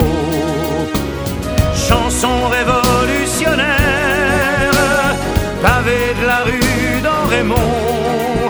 Chanson 1.74 2.48
révolutionnaire, 2.48 5.16
pavé 5.62 6.14
de 6.20 6.26
la 6.26 6.40
rue 6.44 7.00
dans 7.02 7.26
Raymond. 7.28 8.48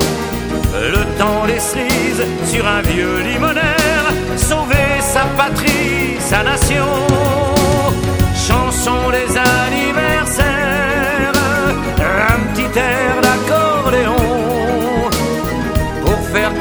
Le 0.74 1.04
temps 1.18 1.44
les 1.46 1.60
cerises 1.60 2.24
sur 2.46 2.66
un 2.66 2.80
vieux 2.82 3.20
limonaire, 3.20 4.12
sauver 4.36 5.00
sa 5.00 5.24
patrie, 5.36 6.16
sa 6.20 6.42
nation. 6.42 6.86
Chanson 8.34 9.10
des 9.10 9.38
anniversaires, 9.38 9.61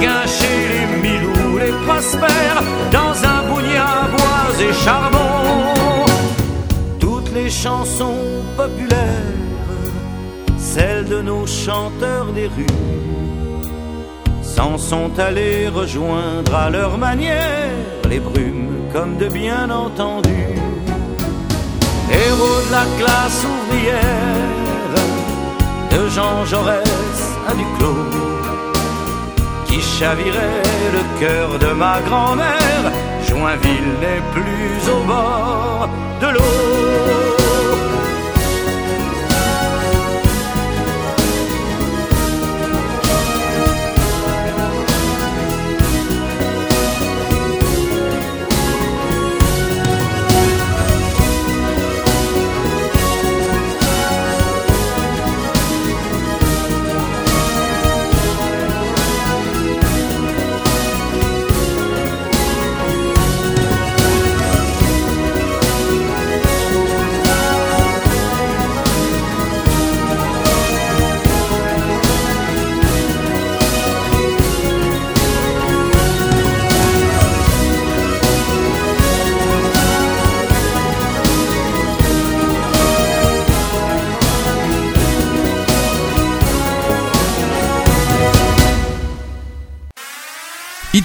guincher 0.02 0.60
les 0.72 0.88
milous, 1.04 1.58
les 1.60 1.74
prospères 1.86 2.64
dans 2.91 3.14
un 3.34 3.39
bougnat 3.47 4.08
bois 4.16 4.47
et 4.60 4.74
charbon. 4.74 6.06
Toutes 6.99 7.32
les 7.34 7.49
chansons 7.49 8.24
populaires, 8.58 9.38
celles 10.58 11.06
de 11.06 11.22
nos 11.22 11.45
chanteurs 11.45 12.32
des 12.34 12.47
rues, 12.47 12.80
s'en 14.41 14.78
sont 14.78 15.12
allés 15.18 15.68
rejoindre 15.68 16.54
à 16.56 16.70
leur 16.70 16.97
manière 16.97 17.72
les 18.10 18.20
brumes 18.20 18.89
comme 18.91 19.18
de 19.18 19.28
bien 19.28 19.70
entendu. 19.70 20.41
Héros 22.10 22.62
de 22.68 22.72
la 22.72 22.86
classe 22.99 23.45
ouvrière, 23.54 24.93
de 25.91 26.10
Jean 26.10 26.45
Jaurès 26.45 27.18
à 27.47 27.54
Duclos, 27.54 28.30
chavirait 29.82 30.63
le 30.93 31.19
cœur 31.19 31.59
de 31.59 31.73
ma 31.73 31.99
grand-mère. 32.01 32.86
Joinville 33.27 33.91
n'est 33.99 34.23
plus 34.34 34.91
au 34.91 35.03
bord 35.03 35.89
de 36.21 36.27
l'eau. 36.27 37.20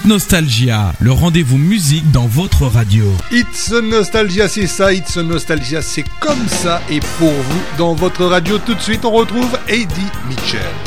Nostalgia, 0.07 0.93
le 1.01 1.11
rendez-vous 1.11 1.57
musique 1.57 2.09
dans 2.11 2.27
votre 2.27 2.65
radio. 2.65 3.03
It's 3.29 3.71
Nostalgia, 3.71 4.47
c'est 4.47 4.65
ça, 4.65 4.93
It's 4.93 5.17
Nostalgia, 5.17 5.81
c'est 5.81 6.05
comme 6.21 6.47
ça, 6.47 6.81
et 6.89 7.01
pour 7.19 7.33
vous, 7.33 7.61
dans 7.77 7.93
votre 7.93 8.23
radio, 8.23 8.57
tout 8.57 8.73
de 8.73 8.79
suite, 8.79 9.03
on 9.03 9.11
retrouve 9.11 9.59
Eddie 9.67 10.11
Mitchell. 10.29 10.86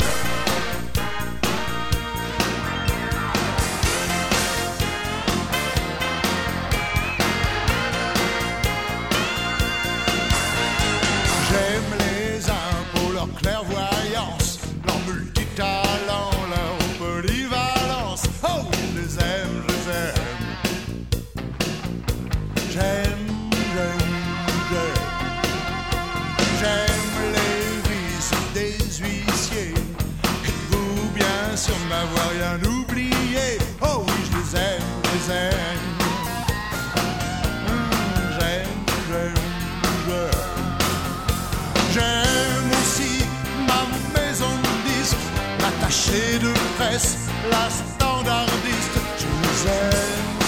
L'attaché 45.81 46.39
de 46.39 46.53
presse, 46.77 47.17
la 47.49 47.69
standardiste. 47.69 48.97
Je 49.17 49.25
les 49.25 49.71
aime. 49.71 50.39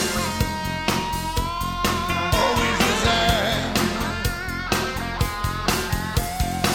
Oh 2.34 2.50
oui, 2.58 2.68
je 2.78 2.84
les 2.86 3.02
aime. 3.12 3.74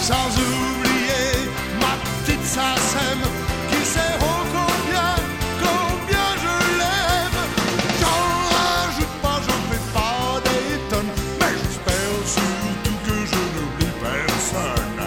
Sans 0.00 0.30
oublier 0.38 1.50
ma 1.80 1.94
petite 2.24 2.44
Sassem 2.44 3.20
qui 3.70 3.84
sait 3.84 4.16
oh 4.20 4.42
combien, 4.52 5.14
combien 5.61 6.28
je 6.42 6.54
l'aime. 6.78 7.40
J'en 8.00 8.22
rajoute 8.54 9.14
pas, 9.22 9.38
j'en 9.46 9.61
fais 9.70 9.84
pas 9.92 10.40
des 10.44 10.78
tonnes, 10.90 11.12
mais 11.40 11.54
j'espère 11.62 12.14
surtout 12.26 12.98
que 13.06 13.16
je 13.30 13.40
n'oublie 13.54 13.94
personne. 14.00 15.00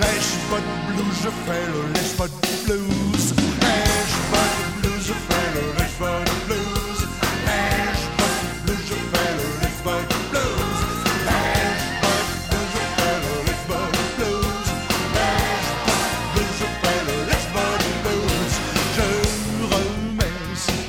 Lèche-bot 0.00 0.66
blues, 0.88 1.16
je 1.24 1.30
fais 1.46 1.64
le 1.66 1.92
lèche-bot 1.94 2.37
je 2.68 2.74
fais 2.74 2.78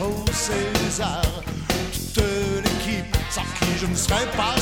au 0.01 0.25
César. 0.33 1.21
Toute 1.93 2.23
l'équipe 2.63 3.15
sans 3.29 3.41
qui 3.41 3.77
je 3.77 3.85
ne 3.85 3.95
serais 3.95 4.27
pas 4.37 4.55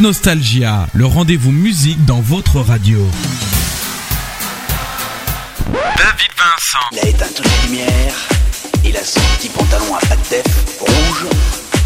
Nostalgia, 0.00 0.86
le 0.94 1.04
rendez-vous 1.04 1.52
musique 1.52 2.02
dans 2.06 2.22
votre 2.22 2.60
radio. 2.60 3.06
David 5.66 6.30
Vincent. 6.38 6.78
Il 6.92 6.98
a 7.00 7.06
éteint 7.06 7.26
toutes 7.36 7.44
les 7.44 7.68
lumières. 7.68 8.28
Il 8.82 8.96
a 8.96 9.04
son 9.04 9.20
petit 9.36 9.50
pantalon 9.50 9.94
à 9.94 10.00
pattes 10.06 10.30
def 10.30 10.78
rouge, 10.80 11.26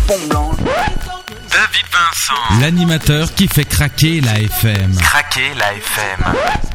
pompe 0.06 0.28
blanche. 0.28 0.56
David 0.58 1.86
Vincent. 1.92 2.60
L'animateur 2.60 3.34
qui 3.34 3.48
fait 3.48 3.64
craquer 3.64 4.20
la 4.20 4.38
FM. 4.38 4.94
Craquer 4.96 5.52
la 5.58 5.74
FM. 5.74 6.73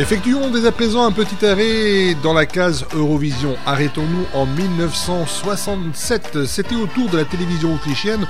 Effectuons 0.00 0.50
dès 0.50 0.64
à 0.64 0.70
présent 0.70 1.04
un 1.04 1.10
petit 1.10 1.44
arrêt 1.44 2.14
dans 2.22 2.32
la 2.32 2.46
case 2.46 2.86
Eurovision. 2.94 3.56
Arrêtons-nous 3.66 4.26
en 4.32 4.46
1967. 4.46 6.44
C'était 6.46 6.76
au 6.76 6.86
tour 6.86 7.10
de 7.10 7.16
la 7.16 7.24
télévision 7.24 7.74
autrichienne 7.74 8.24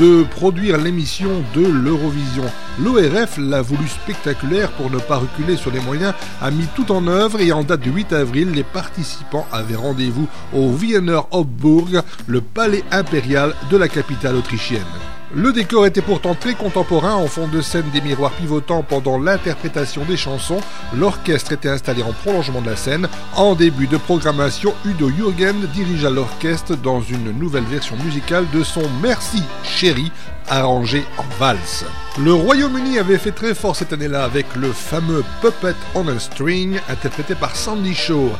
de 0.00 0.24
produire 0.24 0.78
l'émission 0.78 1.44
de 1.54 1.64
l'Eurovision. 1.64 2.42
L'ORF 2.80 3.38
l'a 3.38 3.62
voulu 3.62 3.86
spectaculaire 3.86 4.72
pour 4.72 4.90
ne 4.90 4.98
pas 4.98 5.18
reculer 5.18 5.56
sur 5.56 5.70
les 5.70 5.78
moyens, 5.78 6.12
a 6.40 6.50
mis 6.50 6.66
tout 6.74 6.90
en 6.90 7.06
œuvre 7.06 7.40
et 7.40 7.52
en 7.52 7.62
date 7.62 7.82
du 7.82 7.92
8 7.92 8.12
avril, 8.14 8.50
les 8.50 8.64
participants 8.64 9.46
avaient 9.52 9.76
rendez-vous 9.76 10.26
au 10.52 10.70
Wiener 10.70 11.20
Hofburg, 11.30 12.02
le 12.26 12.40
palais 12.40 12.82
impérial 12.90 13.54
de 13.70 13.76
la 13.76 13.86
capitale 13.86 14.34
autrichienne. 14.34 14.82
Le 15.34 15.50
décor 15.50 15.86
était 15.86 16.02
pourtant 16.02 16.34
très 16.34 16.52
contemporain 16.52 17.14
en 17.14 17.26
fond 17.26 17.48
de 17.48 17.62
scène 17.62 17.88
des 17.90 18.02
miroirs 18.02 18.32
pivotants 18.32 18.82
pendant 18.82 19.18
l'interprétation 19.18 20.04
des 20.04 20.18
chansons. 20.18 20.60
L'orchestre 20.94 21.52
était 21.52 21.70
installé 21.70 22.02
en 22.02 22.12
prolongement 22.12 22.60
de 22.60 22.68
la 22.68 22.76
scène. 22.76 23.08
En 23.34 23.54
début 23.54 23.86
de 23.86 23.96
programmation, 23.96 24.74
Udo 24.84 25.08
Jürgen 25.08 25.66
dirigea 25.72 26.10
l'orchestre 26.10 26.76
dans 26.76 27.00
une 27.00 27.32
nouvelle 27.38 27.64
version 27.64 27.96
musicale 28.04 28.44
de 28.52 28.62
son 28.62 28.82
Merci 29.02 29.42
chérie 29.64 30.12
arrangé 30.50 31.04
en 31.16 31.24
valse. 31.38 31.86
Le 32.18 32.34
Royaume-Uni 32.34 32.98
avait 32.98 33.16
fait 33.16 33.32
très 33.32 33.54
fort 33.54 33.74
cette 33.74 33.94
année-là 33.94 34.24
avec 34.24 34.54
le 34.54 34.70
fameux 34.70 35.24
Puppet 35.40 35.74
on 35.94 36.08
a 36.08 36.18
String 36.18 36.78
interprété 36.90 37.34
par 37.34 37.56
Sandy 37.56 37.94
Shaw. 37.94 38.32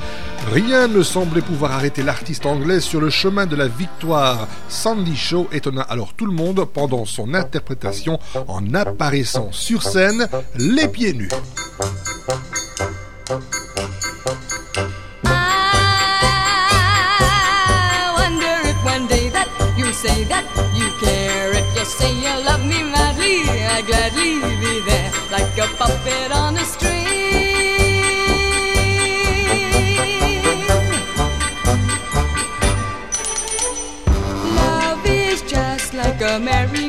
Rien 0.51 0.89
ne 0.89 1.03
semblait 1.03 1.41
pouvoir 1.41 1.73
arrêter 1.73 2.03
l'artiste 2.03 2.47
anglaise 2.47 2.83
sur 2.83 3.01
le 3.01 3.11
chemin 3.11 3.47
de 3.47 3.57
la 3.57 3.69
victoire. 3.69 4.49
Sandy 4.69 5.17
Shaw 5.17 5.49
étonna 5.53 5.83
alors 5.83 6.15
tout 6.15 6.27
le 6.27 6.33
monde 6.33 6.65
pendant 6.65 7.05
son 7.05 7.35
interprétation 7.35 8.19
en 8.49 8.75
apparaissant 8.75 9.49
sur 9.53 9.83
scène 9.83 10.29
les 10.57 10.89
pieds 10.89 11.13
nus. 11.13 11.31
Mary. 36.39 36.82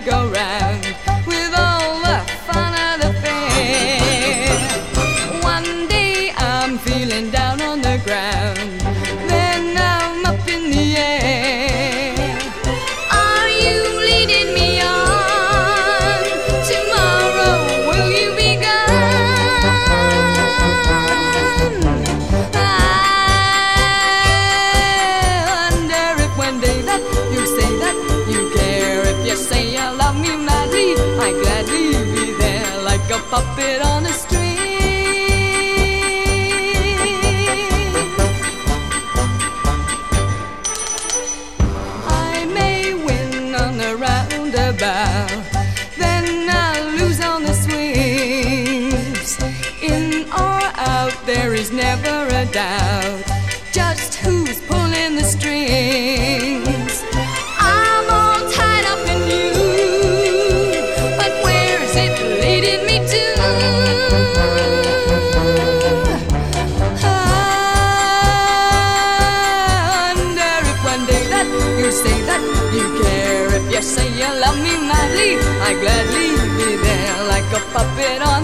Madly, 75.63 75.75
I 75.75 75.79
gladly 75.79 76.29
be 76.57 76.75
there 76.75 77.27
like 77.27 77.45
a 77.53 77.61
puppet 77.71 78.21
on 78.21 78.42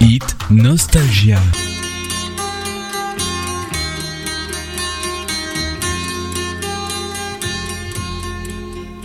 Hit 0.00 0.24
Nostalgia. 0.50 1.38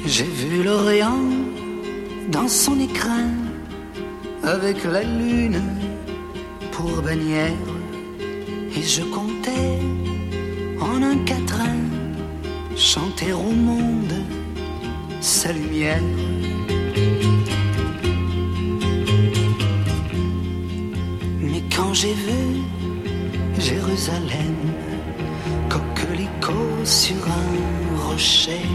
J'ai 0.05 0.23
vu 0.23 0.63
l'Orient 0.63 1.19
dans 2.31 2.47
son 2.47 2.79
écrin 2.79 3.29
avec 4.43 4.83
la 4.85 5.03
lune 5.03 5.61
pour 6.71 7.01
bannière 7.01 7.51
et 8.75 8.81
je 8.81 9.03
comptais 9.03 9.79
en 10.79 11.03
un 11.03 11.17
quatrain 11.25 11.79
chanter 12.77 13.33
au 13.33 13.51
monde 13.51 14.13
sa 15.21 15.51
lumière. 15.51 16.01
Quand 21.91 21.95
j'ai 21.95 22.13
vu 22.13 22.63
Jérusalem, 23.59 24.55
coquelicot 25.67 26.85
sur 26.85 27.17
un 27.27 28.07
rocher, 28.07 28.65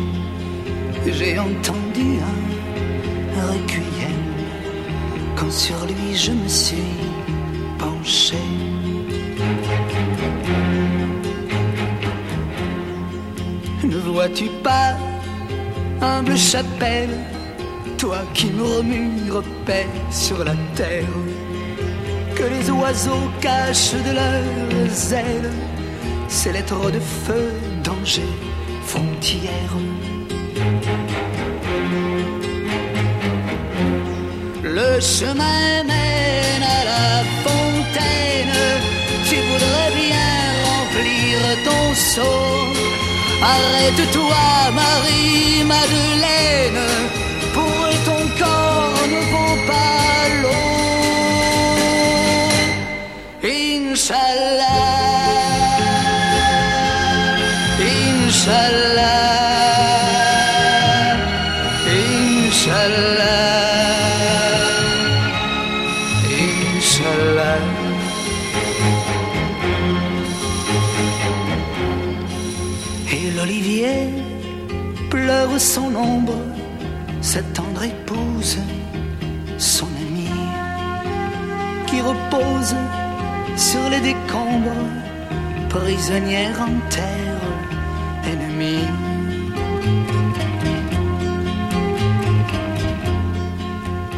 j'ai 1.06 1.38
entendu 1.38 2.18
un 3.38 3.46
requiem 3.52 4.22
quand 5.34 5.50
sur 5.50 5.76
lui 5.86 6.14
je 6.14 6.32
me 6.32 6.46
suis 6.46 6.98
penché. 7.78 8.36
Ne 13.82 13.96
vois-tu 13.96 14.48
pas, 14.62 14.94
humble 16.02 16.36
chapelle, 16.36 17.16
toi 17.96 18.18
qui 18.34 18.48
murmures 18.48 19.42
paix 19.64 19.86
sur 20.10 20.44
la 20.44 20.54
terre, 20.74 21.16
que 22.36 22.44
les 22.44 22.70
oiseaux 22.70 23.28
cachent 23.40 23.94
de 24.08 24.12
leurs 24.12 25.12
ailes 25.12 25.50
ces 26.28 26.52
lettres 26.52 26.90
de 26.90 27.00
feu, 27.00 27.50
danger, 27.82 28.28
frontière. 28.84 29.72
Le 34.62 35.00
chemin 35.00 35.82
mène 35.84 36.62
à 36.78 36.84
la 36.92 37.24
fontaine. 37.44 38.58
Tu 39.28 39.36
voudrais 39.36 39.90
bien 40.02 40.34
remplir 40.68 41.34
ton 41.64 41.84
seau. 41.94 42.42
Arrête-toi, 43.42 44.44
Marie-Madeleine. 44.82 46.82
Prisonnière 85.80 86.58
en 86.60 86.74
terre 86.90 87.42
ennemie. 88.30 88.88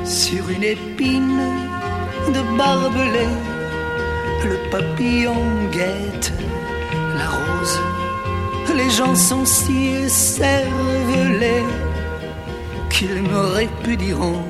Sur 0.05 0.49
une 0.51 0.65
épine 0.65 1.43
de 2.35 2.43
barbelé, 2.57 3.29
le 4.45 4.57
papillon 4.71 5.43
guette 5.73 6.33
la 7.17 7.29
rose. 7.29 7.79
Les 8.77 8.91
gens 8.91 9.17
sont 9.17 9.45
si 9.45 10.09
cervelés 10.09 11.67
qu'ils 12.91 13.23
me 13.23 13.41
répudieront 13.59 14.45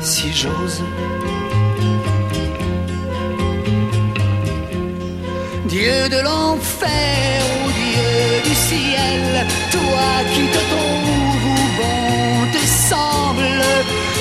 si 0.00 0.32
j'ose. 0.32 0.82
Dieu 5.72 6.06
de 6.10 6.20
l'enfer, 6.20 7.40
ô 7.64 7.70
Dieu 7.80 8.42
du 8.44 8.54
ciel, 8.54 9.46
toi 9.70 10.10
qui 10.34 10.44
te 10.54 10.60
trouves 10.70 11.46
où 11.46 11.60
bon 11.80 12.52
te 12.52 12.62
semble, 12.90 13.64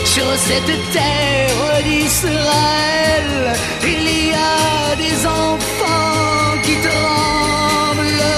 sur 0.06 0.30
cette 0.48 0.76
terre 0.94 1.84
d'Israël, 1.84 3.30
il 3.84 4.04
y 4.30 4.32
a 4.32 4.96
des 4.96 5.18
enfants 5.28 6.56
qui 6.64 6.76
tremblent. 6.88 8.30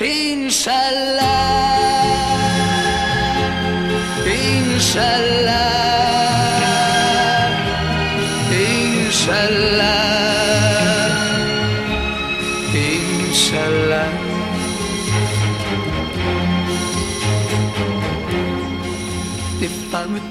Inch'Allah, 0.00 1.67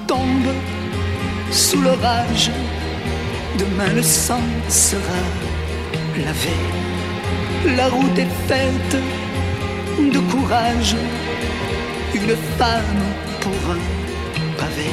Tombent 0.06 0.54
sous 1.50 1.80
l'orage. 1.80 2.50
Demain 3.58 3.92
le 3.94 4.02
sang 4.02 4.40
sera 4.68 5.22
lavé. 6.16 6.56
La 7.76 7.88
route 7.88 8.18
est 8.18 8.34
faite 8.46 8.96
de 9.98 10.18
courage. 10.30 10.96
Une 12.14 12.36
femme 12.58 13.04
pour 13.40 13.70
un 13.72 13.82
pavé. 14.58 14.90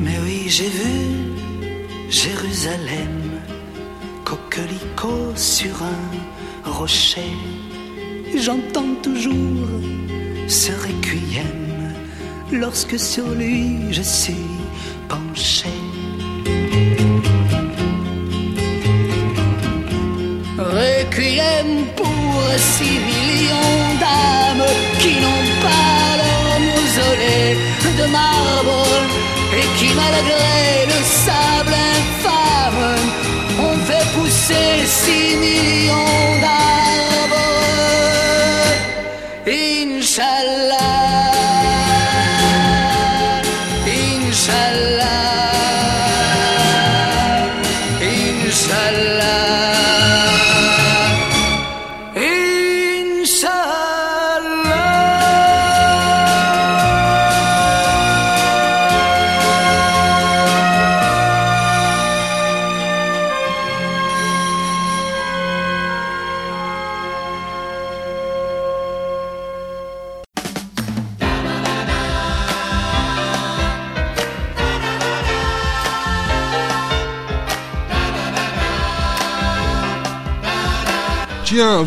Mais 0.00 0.18
oui, 0.24 0.44
j'ai 0.48 0.68
vu 0.68 1.28
Jérusalem, 2.08 3.40
coquelicot 4.24 5.34
sur 5.36 5.82
un 5.82 6.70
rocher. 6.70 7.57
J'entends 8.36 8.94
toujours 9.02 9.68
ce 10.46 10.72
requiem 10.72 11.94
lorsque 12.52 12.98
sur 12.98 13.28
lui 13.30 13.92
je 13.92 14.02
suis 14.02 14.46
penché. 15.08 15.68
Requiem 20.58 21.86
pour 21.96 22.42
six 22.56 22.98
millions 23.10 23.94
d'âmes 24.00 24.68
qui 25.00 25.12
n'ont 25.22 25.48
pas 25.66 26.16
leur 26.22 26.60
mausolée 26.60 27.56
de 27.98 28.06
marbre 28.12 28.86
et 29.56 29.66
qui 29.78 29.88
malgré 29.94 30.86
le 30.86 31.00
sable 31.04 31.74
infâme 31.98 32.98
ont 33.60 33.78
fait 33.86 34.06
pousser 34.14 34.86
six 34.86 35.36
millions 35.36 35.87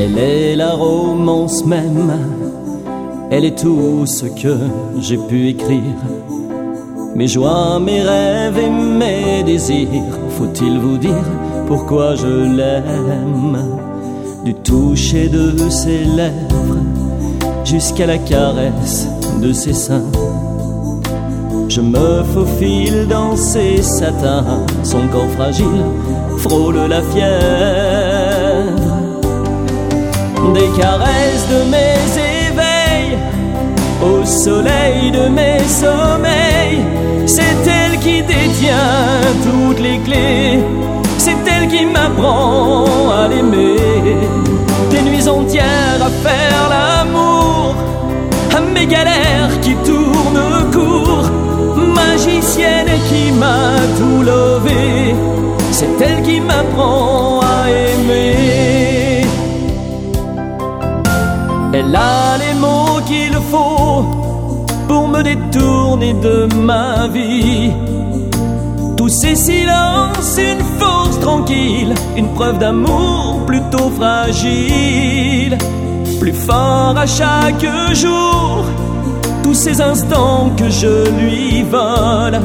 Elle 0.04 0.18
est 0.18 0.56
la 0.56 0.72
romance 0.72 1.64
même, 1.64 2.12
elle 3.30 3.44
est 3.44 3.56
tout 3.56 4.04
ce 4.04 4.26
que 4.26 4.56
j'ai 4.98 5.16
pu 5.16 5.50
écrire. 5.50 6.00
Mes 7.14 7.28
joies, 7.28 7.78
mes 7.78 8.02
rêves 8.02 8.58
et 8.58 8.68
mes 8.68 9.44
désirs, 9.44 10.18
faut-il 10.30 10.80
vous 10.80 10.98
dire 10.98 11.24
pourquoi 11.68 12.16
je 12.16 12.56
l'aime? 12.56 13.58
Du 14.44 14.54
toucher 14.54 15.28
de 15.28 15.70
ses 15.70 16.02
lèvres 16.02 16.82
jusqu'à 17.64 18.06
la 18.06 18.18
caresse 18.18 19.06
de 19.40 19.52
ses 19.52 19.72
seins. 19.72 20.10
Je 21.68 21.80
me 21.80 22.24
faufile 22.34 23.06
dans 23.08 23.36
ses 23.36 23.80
satins, 23.82 24.66
son 24.82 25.06
corps 25.12 25.30
fragile 25.36 25.84
frôle 26.38 26.88
la 26.88 27.02
fièvre 27.02 28.11
des 30.50 30.68
caresses 30.80 31.46
de 31.48 31.62
mes 31.70 32.02
éveils, 32.46 33.16
au 34.02 34.24
soleil 34.24 35.10
de 35.10 35.28
mes 35.28 35.60
sommeils. 35.60 36.82
C'est 37.26 37.60
elle 37.66 37.98
qui 38.00 38.22
détient 38.22 39.20
toutes 39.44 39.80
les 39.80 39.98
clés, 40.00 40.58
c'est 41.18 41.36
elle 41.46 41.68
qui 41.68 41.86
m'apprend 41.86 42.84
à 43.10 43.28
l'aimer. 43.28 43.76
Des 44.90 45.02
nuits 45.02 45.28
entières 45.28 46.00
à 46.00 46.10
faire 46.26 46.62
l'amour, 46.74 47.74
à 48.54 48.60
mes 48.60 48.86
galères 48.86 49.60
qui 49.62 49.74
tournent 49.76 50.70
court, 50.72 51.30
magicienne 51.76 52.92
qui 53.08 53.30
m'a 53.32 53.76
tout 53.98 54.22
levé. 54.22 55.14
C'est 55.70 56.00
elle 56.00 56.22
qui 56.22 56.40
m'apprend 56.40 57.40
à 57.40 57.70
aimer. 57.70 57.81
Me 65.24 66.12
de 66.20 66.54
ma 66.54 67.08
vie. 67.08 67.72
Tous 68.96 69.08
ces 69.08 69.34
silences, 69.34 70.38
une 70.38 70.64
force 70.78 71.18
tranquille, 71.20 71.94
une 72.16 72.28
preuve 72.34 72.58
d'amour 72.58 73.40
plutôt 73.46 73.90
fragile. 73.90 75.56
Plus 76.20 76.32
fort 76.32 76.94
à 76.96 77.06
chaque 77.06 77.66
jour, 77.94 78.64
tous 79.42 79.54
ces 79.54 79.80
instants 79.80 80.50
que 80.56 80.68
je 80.68 81.10
lui 81.20 81.62
vole. 81.62 82.40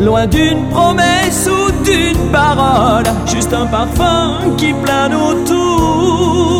Loin 0.00 0.26
d'une 0.26 0.68
promesse 0.70 1.48
ou 1.48 1.84
d'une 1.84 2.30
parole, 2.30 3.06
juste 3.26 3.52
un 3.54 3.66
parfum 3.66 4.34
qui 4.58 4.74
plane 4.74 5.14
autour. 5.14 6.55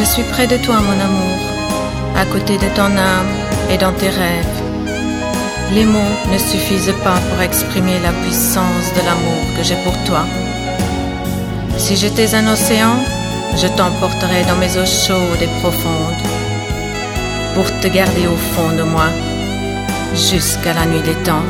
Je 0.00 0.06
suis 0.06 0.22
près 0.22 0.46
de 0.46 0.56
toi, 0.56 0.76
mon 0.76 0.98
amour, 0.98 1.38
à 2.16 2.24
côté 2.24 2.56
de 2.56 2.74
ton 2.74 2.90
âme 2.96 3.32
et 3.70 3.76
dans 3.76 3.92
tes 3.92 4.08
rêves. 4.08 4.56
Les 5.74 5.84
mots 5.84 6.16
ne 6.32 6.38
suffisent 6.38 6.94
pas 7.04 7.18
pour 7.28 7.42
exprimer 7.42 7.98
la 8.02 8.10
puissance 8.22 8.86
de 8.96 9.04
l'amour 9.04 9.42
que 9.54 9.62
j'ai 9.62 9.76
pour 9.84 9.92
toi. 10.06 10.24
Si 11.76 11.96
j'étais 11.96 12.34
un 12.34 12.50
océan, 12.50 12.96
je 13.58 13.66
t'emporterais 13.66 14.44
dans 14.44 14.56
mes 14.56 14.74
eaux 14.78 14.86
chaudes 14.86 15.42
et 15.42 15.60
profondes 15.60 16.24
pour 17.54 17.66
te 17.80 17.88
garder 17.88 18.26
au 18.26 18.38
fond 18.54 18.74
de 18.74 18.84
moi 18.84 19.08
jusqu'à 20.14 20.72
la 20.72 20.86
nuit 20.86 21.02
des 21.02 21.18
temps. 21.28 21.44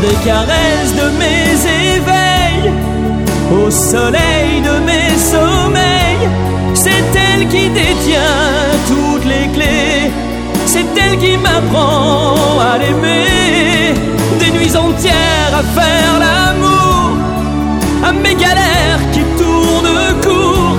Des 0.00 0.18
caresses 0.24 0.94
de 0.94 1.08
mes 1.18 1.96
éveils, 1.96 2.29
au 3.52 3.70
soleil 3.70 4.60
de 4.62 4.78
mes 4.88 5.16
sommeils, 5.18 6.28
c'est 6.74 7.04
elle 7.26 7.48
qui 7.48 7.68
détient 7.68 8.48
toutes 8.88 9.24
les 9.24 9.48
clés, 9.48 10.10
c'est 10.66 10.86
elle 10.96 11.18
qui 11.18 11.36
m'apprend 11.36 12.60
à 12.60 12.78
l'aimer, 12.78 13.94
des 14.38 14.50
nuits 14.56 14.76
entières 14.76 15.52
à 15.54 15.62
faire 15.80 16.14
l'amour, 16.24 17.16
à 18.04 18.12
mes 18.12 18.34
galères 18.34 19.02
qui 19.12 19.22
tournent 19.40 20.20
court, 20.22 20.76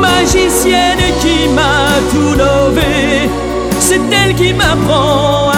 magicienne 0.00 0.98
qui 1.20 1.48
m'a 1.54 1.86
tout 2.10 2.34
lové, 2.36 3.28
c'est 3.80 4.00
elle 4.12 4.34
qui 4.34 4.52
m'apprend 4.52 5.51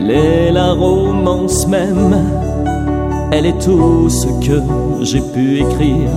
Elle 0.00 0.12
est 0.12 0.52
la 0.52 0.74
romance 0.74 1.66
même, 1.66 2.16
elle 3.32 3.46
est 3.46 3.58
tout 3.58 4.08
ce 4.08 4.28
que 4.46 4.62
j'ai 5.02 5.20
pu 5.20 5.56
écrire. 5.56 6.08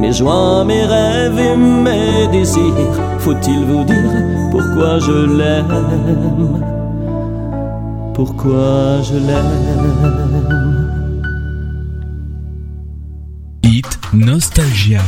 Mes 0.00 0.12
joies, 0.12 0.64
mes 0.64 0.82
rêves 0.82 1.38
et 1.38 1.56
mes 1.56 2.26
désirs, 2.32 2.92
faut-il 3.20 3.64
vous 3.66 3.84
dire 3.84 4.12
pourquoi 4.50 4.98
je 4.98 5.26
l'aime? 5.38 6.64
Pourquoi 8.14 9.00
je 9.02 9.14
l'aime? 9.14 9.52
Nostalgia. 14.12 15.02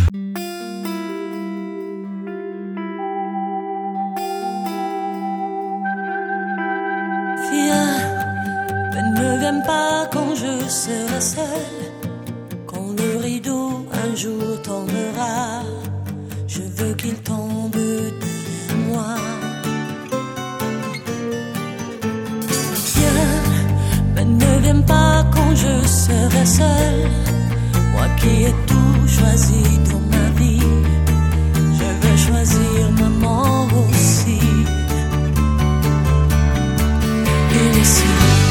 Seule. 11.24 11.84
Quand 12.66 12.88
le 12.98 13.16
rideau 13.16 13.86
un 14.04 14.14
jour 14.14 14.60
tombera, 14.62 15.62
je 16.46 16.62
veux 16.76 16.94
qu'il 16.94 17.14
tombe 17.14 17.72
de 17.72 18.74
moi. 18.88 19.16
Viens, 22.96 23.42
mais 24.14 24.24
ne 24.24 24.52
viens 24.64 24.82
pas 24.82 25.24
quand 25.34 25.52
je 25.64 25.74
serai 26.04 26.44
seule. 26.44 27.04
Moi 27.92 28.06
qui 28.18 28.32
ai 28.48 28.54
tout 28.70 28.98
choisi 29.16 29.64
dans 29.90 30.04
ma 30.14 30.26
vie, 30.40 30.72
je 31.78 31.88
veux 32.02 32.16
choisir 32.26 32.80
ma 33.00 33.08
mort 33.26 33.68
aussi. 33.88 34.40
Il 37.56 37.78
est 37.82 38.43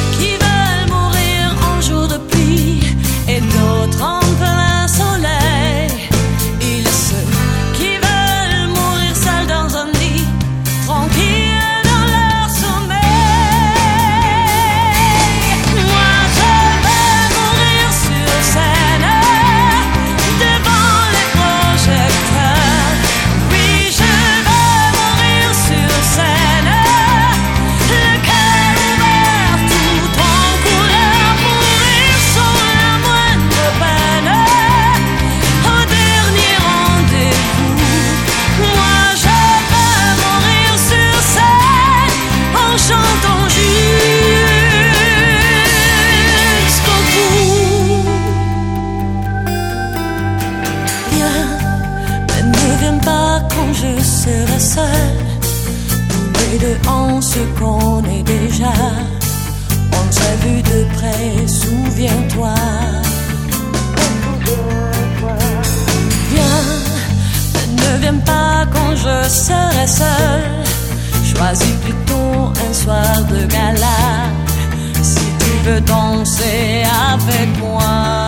veux 75.63 75.81
danser 75.81 76.83
avec 77.13 77.47
moi. 77.59 78.25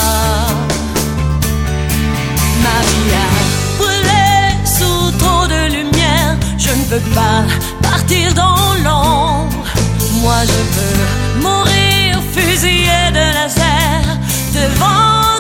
Ma 2.64 2.78
vie 2.90 3.14
a 3.26 3.32
brûlé 3.78 4.28
sous 4.78 5.12
trop 5.20 5.46
de 5.46 5.62
lumière. 5.76 6.38
Je 6.58 6.70
ne 6.70 6.84
veux 6.92 7.06
pas 7.14 7.44
partir 7.82 8.34
dans 8.34 8.74
l'ombre. 8.84 9.66
Moi 10.22 10.40
je 10.52 10.62
veux 10.76 11.42
mourir 11.42 12.22
fusillé 12.34 13.00
de 13.12 13.26
laser 13.38 14.04
devant 14.54 15.35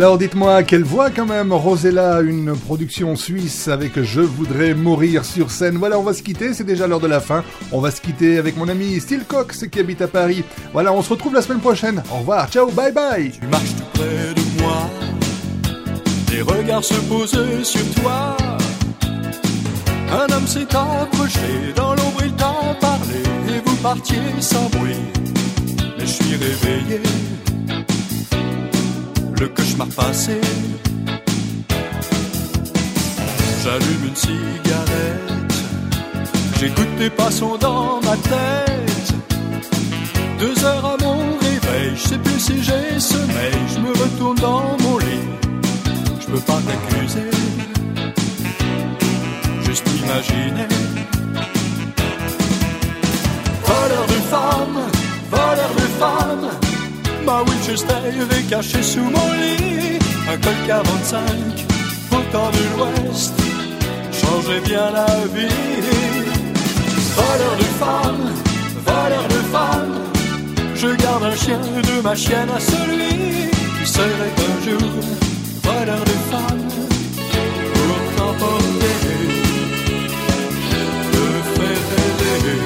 Alors 0.00 0.16
dites-moi, 0.16 0.62
quelle 0.62 0.82
voix 0.82 1.10
quand 1.10 1.26
même? 1.26 1.52
Rosella, 1.52 2.22
une 2.22 2.56
production 2.56 3.16
suisse 3.16 3.68
avec 3.68 4.02
Je 4.02 4.22
voudrais 4.22 4.72
mourir 4.72 5.26
sur 5.26 5.50
scène. 5.50 5.76
Voilà, 5.76 5.98
on 5.98 6.02
va 6.02 6.14
se 6.14 6.22
quitter, 6.22 6.54
c'est 6.54 6.64
déjà 6.64 6.86
l'heure 6.86 7.00
de 7.00 7.06
la 7.06 7.20
fin. 7.20 7.44
On 7.70 7.80
va 7.80 7.90
se 7.90 8.00
quitter 8.00 8.38
avec 8.38 8.56
mon 8.56 8.66
ami 8.70 8.98
Steel 8.98 9.26
Cox 9.26 9.66
qui 9.70 9.78
habite 9.78 10.00
à 10.00 10.08
Paris. 10.08 10.42
Voilà, 10.72 10.90
on 10.94 11.02
se 11.02 11.10
retrouve 11.10 11.34
la 11.34 11.42
semaine 11.42 11.60
prochaine. 11.60 12.02
Au 12.10 12.20
revoir, 12.20 12.48
ciao, 12.48 12.70
bye 12.70 12.90
bye 12.90 13.30
Tu 13.30 13.46
marches 13.48 13.76
tout 13.76 13.84
près 13.92 14.32
de 14.34 14.62
moi, 14.62 14.88
des 16.28 16.40
regards 16.40 16.82
se 16.84 16.94
posent 16.94 17.62
sur 17.62 18.02
toi. 18.02 18.38
Un 19.02 20.32
homme 20.32 20.46
s'est 20.46 20.74
approché, 20.74 21.74
dans 21.76 21.90
l'ombre 21.90 22.22
il 22.24 22.32
t'a 22.32 22.74
parlé, 22.80 23.22
et 23.50 23.60
vous 23.66 23.76
partiez 23.76 24.16
sans 24.40 24.66
bruit. 24.70 24.96
Mais 25.98 26.06
je 26.06 26.10
suis 26.10 26.36
réveillé, 26.36 27.02
le 29.40 29.48
cauchemar 29.48 29.88
passé. 29.88 30.38
J'allume 33.64 34.04
une 34.08 34.16
cigarette, 34.16 35.54
j'écoute 36.58 36.88
tes 36.98 37.10
passons 37.10 37.56
dans 37.56 38.00
ma 38.02 38.16
tête. 38.16 39.14
Deux 40.38 40.64
heures 40.64 40.84
à 40.84 40.96
mon 41.02 41.38
réveil, 41.38 41.92
je 41.96 42.08
sais 42.08 42.18
plus 42.18 42.38
si 42.38 42.62
j'ai 42.62 43.00
sommeil, 43.00 43.54
je 43.74 43.80
me 43.80 43.92
retourne 44.02 44.36
dans 44.36 44.76
mon 44.82 44.98
lit. 44.98 45.28
Je 46.20 46.26
peux 46.26 46.40
pas 46.40 46.60
t'accuser, 46.66 47.30
juste 49.62 49.86
imaginer. 50.04 50.68
Voleur 53.64 54.06
de 54.06 54.20
femmes, 54.32 54.80
voleur 55.30 55.72
de 55.76 55.86
femmes, 56.02 56.50
ma 57.24 57.42
Winchester 57.42 57.94
est 58.38 58.50
cachée 58.50 58.82
sous 58.82 59.00
mon 59.00 59.32
lit. 59.40 59.98
Un 60.28 60.36
col 60.36 60.54
45, 60.66 61.20
au 62.12 62.22
temps 62.32 62.50
de 62.50 62.64
l'Ouest, 62.76 63.34
changeait 64.12 64.60
bien 64.60 64.90
la 64.92 65.06
vie. 65.34 65.48
Voleur 67.16 67.56
de 67.58 67.68
femmes, 67.82 68.26
voleur 68.86 69.26
de 69.28 69.40
femmes, 69.54 69.98
je 70.74 70.88
garde 71.02 71.24
un 71.24 71.36
chien 71.36 71.58
de 71.58 72.00
ma 72.02 72.14
chienne 72.14 72.50
à 72.54 72.60
celui 72.60 73.50
qui 73.78 73.86
serait 73.86 74.34
un 74.48 74.64
jour 74.64 74.90
voleur 75.64 76.04
de 76.04 76.16
femmes 76.30 76.68
pour 77.74 78.16
t'emporter, 78.16 78.96
te 81.12 81.24
faire 81.54 81.84
rêver 81.96 82.60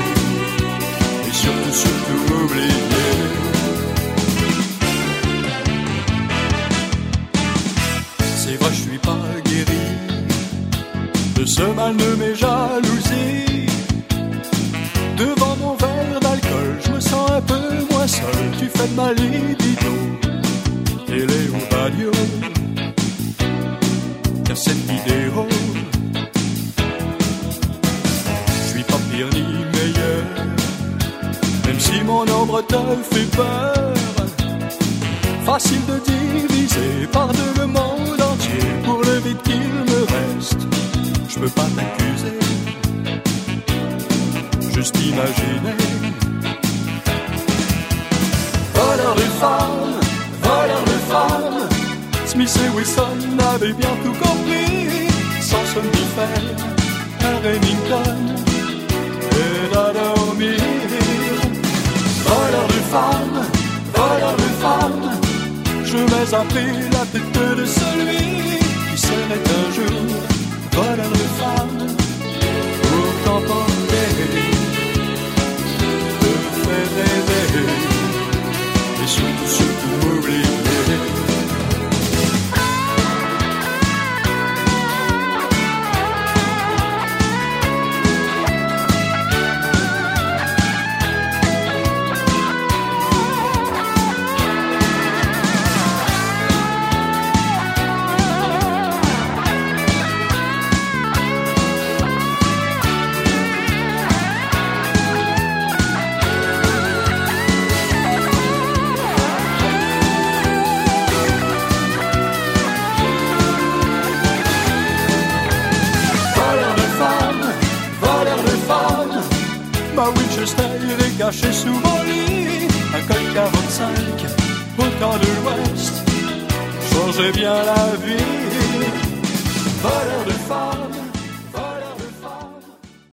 et 1.28 1.32
surtout, 1.32 1.72
surtout 1.72 2.44
oublier. 2.44 2.93
C'est 8.47 8.57
vrai, 8.57 8.68
je 8.74 8.82
suis 8.90 8.99
pas 8.99 9.16
guéri 9.47 9.84
de 11.34 11.47
ce 11.47 11.62
mal 11.62 11.97
de 11.97 12.14
mes 12.16 12.34
jalousies. 12.34 13.66
Devant 15.16 15.57
mon 15.57 15.74
verre 15.76 16.20
d'alcool, 16.20 16.78
je 16.84 16.90
me 16.90 17.01
sens 17.01 17.30
un 17.30 17.40
peu 17.40 17.86
moins 17.90 18.07
seul. 18.07 18.45
Tu 18.59 18.66
fais 18.66 18.86
de 18.86 18.95
ma 18.95 19.14
libido, 19.14 19.95